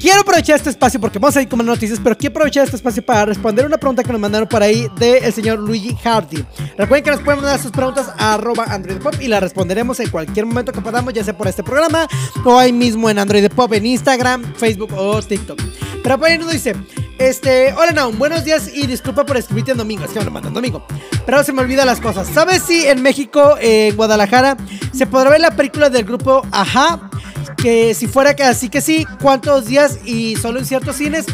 [0.07, 2.77] quiero aprovechar este espacio porque vamos a ir con más noticias, pero quiero aprovechar este
[2.77, 6.45] espacio para responder una pregunta que nos mandaron por ahí del señor Luigi Hardy.
[6.79, 10.09] Recuerden que nos pueden mandar sus preguntas a arroba Android Pop y las responderemos en
[10.11, 12.07] cualquier momento que podamos, ya sea por este programa
[12.45, 15.61] o ahí mismo en Android Pop, en Instagram, Facebook o TikTok.
[16.05, 16.77] Pero por ahí nos dice,
[17.19, 20.31] este, hola Naum, buenos días y disculpa por escribirte en domingo, es que me lo
[20.31, 20.87] mandan domingo.
[21.25, 22.29] Pero se me olvidan las cosas.
[22.29, 24.57] ¿Sabes si en México, en Guadalajara,
[24.93, 27.11] se podrá ver la película del grupo Ajá?
[27.57, 31.27] Que si fuera que así que sí, ¿cuántos días y solo en ciertos cines?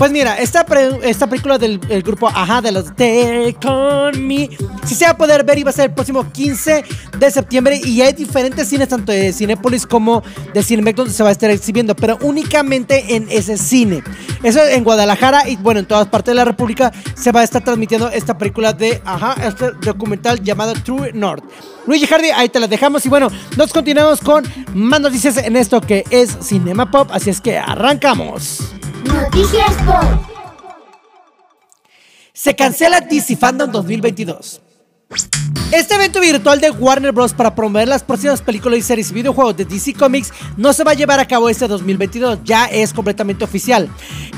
[0.00, 0.64] Pues mira, esta,
[1.02, 4.48] esta película del el grupo Ajá de los Take On Me,
[4.86, 6.84] sí se va a poder ver va a ser el próximo 15
[7.18, 10.22] de septiembre y hay diferentes cines, tanto de Cinépolis como
[10.54, 14.02] de Cinemex donde se va a estar exhibiendo, pero únicamente en ese cine.
[14.42, 17.62] Eso en Guadalajara y bueno, en todas partes de la República se va a estar
[17.62, 21.44] transmitiendo esta película de Ajá, este documental llamado True North.
[21.86, 25.78] Luigi Hardy, ahí te la dejamos y bueno, nos continuamos con más noticias en esto
[25.82, 28.79] que es Cinema Pop, así es que arrancamos.
[29.04, 30.04] Noticias Pop.
[32.32, 34.60] Se cancela DC Fandom 2022.
[35.72, 37.32] Este evento virtual de Warner Bros.
[37.32, 40.92] para promover las próximas películas y series y videojuegos de DC Comics no se va
[40.92, 43.88] a llevar a cabo este 2022, ya es completamente oficial.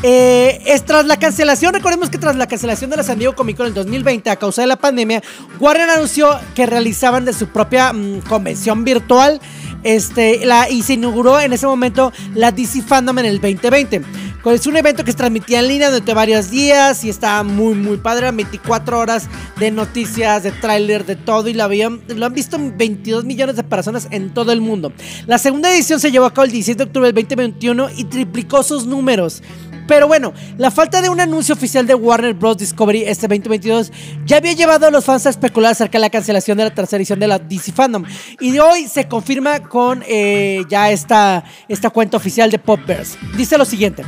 [0.03, 3.57] Eh, es tras la cancelación, recordemos que tras la cancelación de la San Diego Comic
[3.57, 5.23] Con en 2020 a causa de la pandemia,
[5.59, 9.41] Warner anunció que realizaban de su propia mm, convención virtual
[9.83, 14.03] este, la, y se inauguró en ese momento la DC Fandom en el 2020.
[14.45, 17.97] Es un evento que se transmitía en línea durante varios días y estaba muy, muy
[17.97, 18.31] padre.
[18.33, 19.29] 24 horas
[19.59, 21.49] de noticias, de tráiler, de todo.
[21.49, 24.93] Y lo, habían, lo han visto 22 millones de personas en todo el mundo.
[25.27, 28.63] La segunda edición se llevó a cabo el 17 de octubre del 2021 y triplicó
[28.65, 29.43] sus números.
[29.87, 32.57] Pero bueno, la falta de un anuncio oficial de Warner Bros.
[32.57, 33.93] Discovery este 2022
[34.25, 36.99] ya había llevado a los fans a especular acerca de la cancelación de la tercera
[36.99, 38.05] edición de la DC Fandom.
[38.41, 43.19] Y de hoy se confirma con eh, ya esta, esta cuenta oficial de Popverse.
[43.37, 44.05] Dice lo siguiente.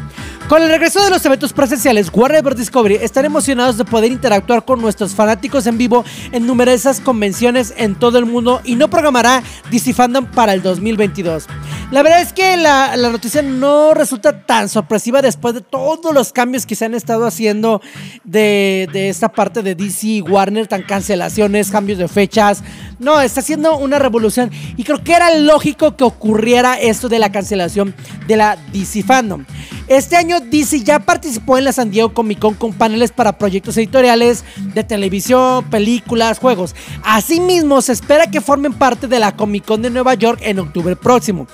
[0.49, 2.57] Con el regreso de los eventos presenciales, Warner Bros.
[2.57, 7.95] Discovery están emocionados de poder interactuar con nuestros fanáticos en vivo en numerosas convenciones en
[7.95, 11.47] todo el mundo y no programará DC Fandom para el 2022.
[11.91, 16.33] La verdad es que la, la noticia no resulta tan sorpresiva después de todos los
[16.33, 17.81] cambios que se han estado haciendo
[18.25, 22.63] de, de esta parte de DC Warner, tan cancelaciones, cambios de fechas.
[22.99, 27.33] No, está haciendo una revolución y creo que era lógico que ocurriera esto de la
[27.33, 27.95] cancelación
[28.27, 29.45] de la DC Fandom.
[29.87, 33.77] Este año DC ya participó en la San Diego Comic Con con paneles para proyectos
[33.77, 36.75] editoriales de televisión, películas, juegos.
[37.03, 40.97] Asimismo, se espera que formen parte de la Comic Con de Nueva York en octubre
[40.97, 41.47] próximo.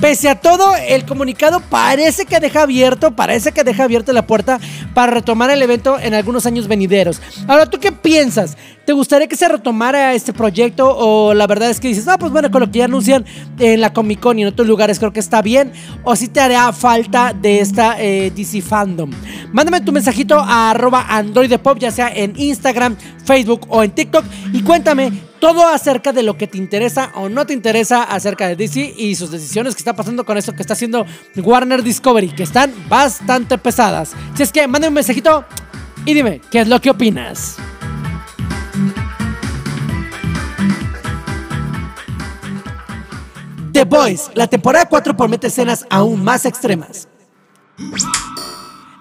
[0.00, 4.58] Pese a todo, el comunicado parece que deja abierto, parece que deja abierta la puerta
[4.92, 7.20] para retomar el evento en algunos años venideros.
[7.46, 8.56] Ahora, ¿tú qué piensas?
[8.86, 12.30] ¿Te gustaría que se retomara este proyecto o la verdad es que dices, ah, pues
[12.30, 13.24] bueno, con lo que ya anuncian
[13.58, 15.72] en la Comic Con y en otros lugares creo que está bien?
[16.04, 19.10] ¿O si te hará falta de esta eh, DC Fandom?
[19.52, 24.62] Mándame tu mensajito a arroba androidepop, ya sea en Instagram, Facebook o en TikTok y
[24.62, 25.10] cuéntame
[25.40, 29.16] todo acerca de lo que te interesa o no te interesa acerca de DC y
[29.16, 33.58] sus decisiones que está pasando con esto que está haciendo Warner Discovery, que están bastante
[33.58, 34.12] pesadas.
[34.36, 35.44] Si es que mándame un mensajito
[36.04, 37.56] y dime qué es lo que opinas.
[43.76, 47.08] The Boys, la temporada 4 promete escenas aún más extremas.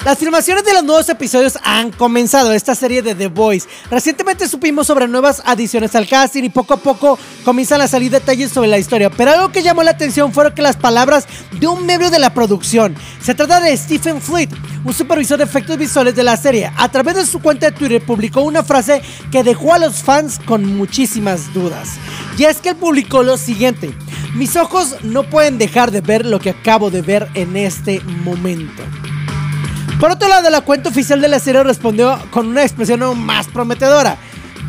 [0.03, 3.69] Las filmaciones de los nuevos episodios han comenzado esta serie de The Boys.
[3.89, 8.51] Recientemente supimos sobre nuevas adiciones al casting y poco a poco comienzan a salir detalles
[8.51, 9.09] sobre la historia.
[9.09, 11.25] Pero algo que llamó la atención fueron que las palabras
[11.57, 12.97] de un miembro de la producción.
[13.21, 14.49] Se trata de Stephen Fleet,
[14.83, 16.69] un supervisor de efectos visuales de la serie.
[16.75, 19.01] A través de su cuenta de Twitter publicó una frase
[19.31, 21.91] que dejó a los fans con muchísimas dudas.
[22.37, 23.95] Y es que él publicó lo siguiente.
[24.35, 28.83] Mis ojos no pueden dejar de ver lo que acabo de ver en este momento.
[29.97, 33.47] Por otro lado, la cuenta oficial de la serie respondió con una expresión aún más
[33.47, 34.17] prometedora.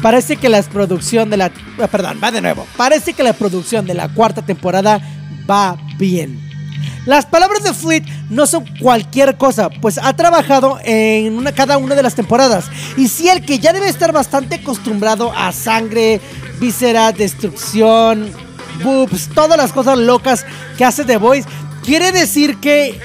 [0.00, 1.50] Parece que la producción de la...
[1.80, 2.64] ah, Perdón, va de nuevo.
[2.76, 5.00] Parece que la producción de la cuarta temporada
[5.50, 6.40] va bien.
[7.04, 12.04] Las palabras de Fleet no son cualquier cosa, pues ha trabajado en cada una de
[12.04, 12.66] las temporadas.
[12.96, 16.20] Y si el que ya debe estar bastante acostumbrado a sangre,
[16.60, 18.45] vísceras, destrucción,
[18.76, 20.44] boobs, todas las cosas locas
[20.76, 21.48] que hace The Voice,
[21.84, 23.00] quiere decir que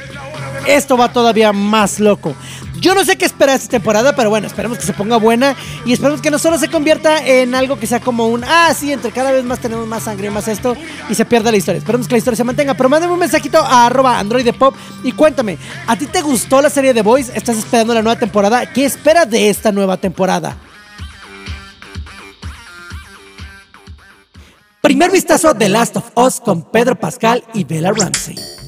[0.68, 2.36] esto va todavía más loco.
[2.80, 5.56] Yo no sé qué esperar esta temporada, pero bueno, esperemos que se ponga buena
[5.86, 8.92] y esperemos que no solo se convierta en algo que sea como un, ah, sí,
[8.92, 10.76] entre cada vez más tenemos más sangre, más esto,
[11.08, 11.78] y se pierda la historia.
[11.78, 14.74] Esperemos que la historia se mantenga, pero mándame un mensajito a arroba Android de Pop
[15.04, 17.32] y cuéntame, ¿a ti te gustó la serie de Boys?
[17.36, 18.66] ¿Estás esperando la nueva temporada?
[18.66, 20.58] ¿Qué esperas de esta nueva temporada?
[24.82, 28.61] Primer vistazo a The Last of Us con Pedro Pascal y Bella Ramsey.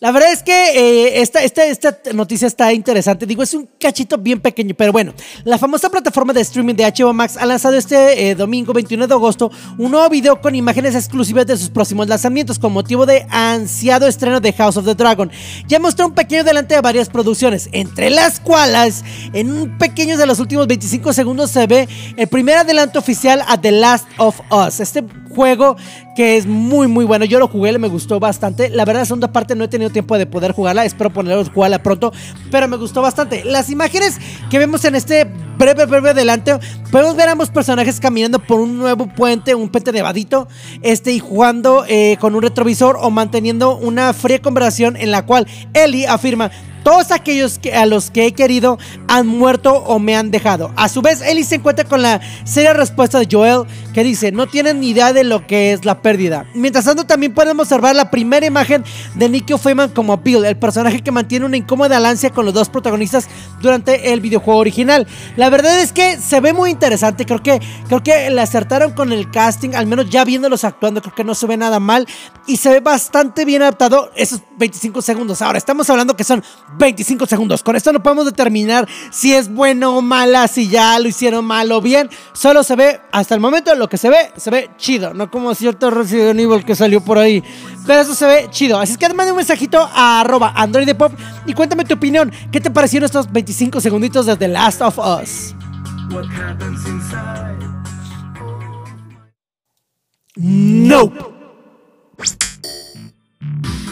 [0.00, 3.26] La verdad es que eh, esta, esta, esta noticia está interesante.
[3.26, 5.12] Digo, es un cachito bien pequeño, pero bueno.
[5.42, 9.14] La famosa plataforma de streaming de HBO Max ha lanzado este eh, domingo 21 de
[9.14, 14.06] agosto un nuevo video con imágenes exclusivas de sus próximos lanzamientos con motivo de ansiado
[14.06, 15.32] estreno de House of the Dragon.
[15.66, 20.26] Ya mostró un pequeño adelante de varias producciones, entre las cuales en un pequeño de
[20.26, 24.78] los últimos 25 segundos se ve el primer adelanto oficial a The Last of Us.
[24.78, 25.02] Este
[25.34, 25.76] juego
[26.18, 27.24] que es muy muy bueno.
[27.24, 28.70] Yo lo jugué, me gustó bastante.
[28.70, 30.84] La verdad, la segunda parte no he tenido tiempo de poder jugarla.
[30.84, 32.12] Espero ponerlo jugarla pronto,
[32.50, 33.44] pero me gustó bastante.
[33.44, 34.18] Las imágenes
[34.50, 36.58] que vemos en este breve breve adelante,
[36.90, 40.48] podemos ver a ambos personajes caminando por un nuevo puente, un puente nevadito,
[40.82, 45.46] este y jugando eh, con un retrovisor o manteniendo una fría conversación en la cual
[45.72, 46.50] Ellie afirma
[46.82, 50.72] todos aquellos que, a los que he querido han muerto o me han dejado.
[50.76, 54.46] A su vez, Ellie se encuentra con la seria respuesta de Joel que dice, no
[54.46, 56.46] tienen ni idea de lo que es la pérdida.
[56.54, 61.00] Mientras tanto, también podemos observar la primera imagen de Nicky Feynman como Bill, el personaje
[61.02, 63.28] que mantiene una incómoda alancia con los dos protagonistas
[63.60, 65.06] durante el videojuego original.
[65.36, 69.12] La verdad es que se ve muy interesante, creo que, creo que le acertaron con
[69.12, 72.06] el casting, al menos ya viéndolos actuando, creo que no se ve nada mal
[72.48, 75.42] y se ve bastante bien adaptado esos 25 segundos.
[75.42, 76.42] Ahora, estamos hablando que son
[76.78, 81.08] 25 segundos, con esto no podemos determinar si es bueno o mala, si ya lo
[81.08, 84.50] hicieron mal o bien, solo se ve hasta el momento lo que se ve, se
[84.50, 87.44] ve chido, no como cierto Resident Evil que salió por ahí.
[87.86, 88.78] Pero eso se ve chido.
[88.78, 91.12] Así es que manda un mensajito a arroba Android Pop
[91.46, 92.32] y cuéntame tu opinión.
[92.50, 95.54] ¿Qué te parecieron estos 25 segunditos de The Last of Us?
[100.36, 101.37] Nope.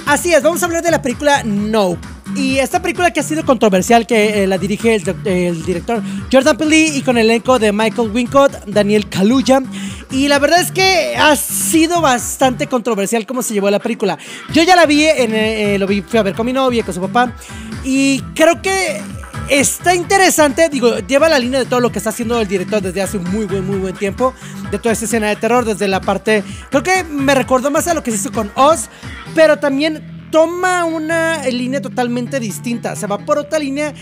[0.06, 1.98] Así es, vamos a hablar de la película Nope.
[2.36, 6.00] Y esta película que ha sido controversial, que eh, la dirige el, director
[6.30, 9.62] Jordan Peele y con el elenco de Michael Wincott, Daniel Kaluuya.
[10.12, 14.16] Y la verdad es que ha sido bastante controversial cómo se llevó la película.
[14.52, 16.94] Yo ya la vi, en, eh, lo vi, fui a ver con mi novia, con
[16.94, 17.32] su papá.
[17.82, 19.00] Y creo que
[19.48, 23.02] está interesante, digo, lleva la línea de todo lo que está haciendo el director desde
[23.02, 24.34] hace un muy buen, muy buen tiempo,
[24.70, 27.94] de toda esta escena de terror, desde la parte, creo que me recordó más a
[27.94, 28.88] lo que se hizo con Oz,
[29.34, 33.94] pero también toma una línea totalmente distinta, se va por otra línea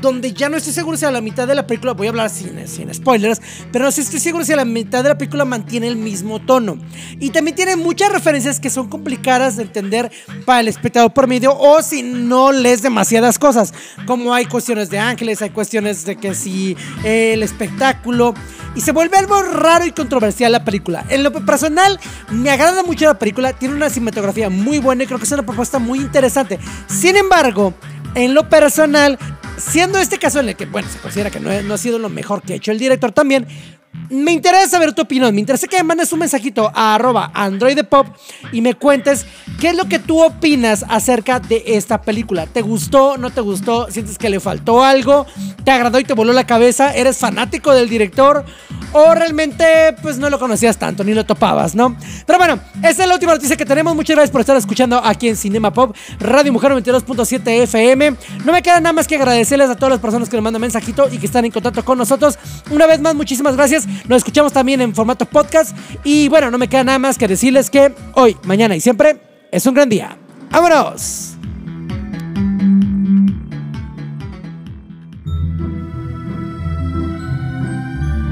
[0.00, 2.28] donde ya no estoy seguro si a la mitad de la película, voy a hablar
[2.28, 5.86] sin, sin spoilers, pero no estoy seguro si a la mitad de la película mantiene
[5.86, 6.76] el mismo tono.
[7.20, 10.10] Y también tiene muchas referencias que son complicadas de entender
[10.44, 13.72] para el espectador por medio o si no lees demasiadas cosas,
[14.06, 18.34] como hay cuestiones de ángeles, hay cuestiones de que si el espectáculo,
[18.74, 21.04] y se vuelve algo raro y controversial la película.
[21.08, 25.18] En lo personal, me agrada mucho la película, tiene una cinematografía muy buena y creo
[25.18, 26.58] que es una propuesta muy interesante.
[26.86, 27.74] Sin embargo,
[28.14, 29.18] en lo personal,
[29.56, 32.42] siendo este caso en el que, bueno, se considera que no, ha sido lo mejor
[32.42, 33.46] que ha hecho el director también,
[34.08, 35.34] me interesa saber tu opinión.
[35.34, 38.06] Me interesa que me mandes un mensajito a arroba androidepop
[38.52, 39.26] y me cuentes
[39.60, 42.46] qué es lo que tú opinas acerca de esta película.
[42.46, 43.16] ¿Te gustó?
[43.16, 43.90] ¿No te gustó?
[43.90, 45.26] ¿Sientes que le faltó algo?
[45.64, 46.94] ¿Te agradó y te voló la cabeza?
[46.94, 48.44] ¿Eres fanático del director?
[48.94, 49.64] ¿O realmente
[50.02, 51.96] pues no lo conocías tanto ni lo topabas, no?
[52.26, 53.94] Pero bueno, esa es la última noticia que tenemos.
[53.94, 58.16] Muchas gracias por estar escuchando aquí en Cinema Pop, Radio Mujer 92.7 FM.
[58.44, 61.08] No me queda nada más que agradecerles a todas las personas que nos mandan mensajito
[61.10, 62.38] y que están en contacto con nosotros.
[62.70, 63.81] Una vez más, muchísimas gracias.
[64.08, 65.76] Nos escuchamos también en formato podcast.
[66.04, 69.20] Y bueno, no me queda nada más que decirles que hoy, mañana y siempre
[69.50, 70.16] es un gran día.
[70.50, 71.36] ¡Vámonos!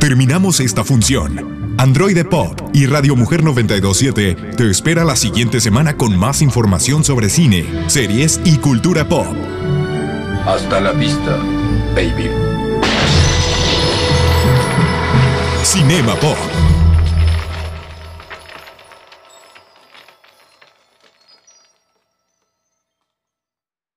[0.00, 1.74] Terminamos esta función.
[1.78, 7.30] Android Pop y Radio Mujer 927 te espera la siguiente semana con más información sobre
[7.30, 9.26] cine, series y cultura pop.
[10.46, 11.38] Hasta la vista,
[11.94, 12.49] baby.
[15.72, 16.49] Cinema Pop.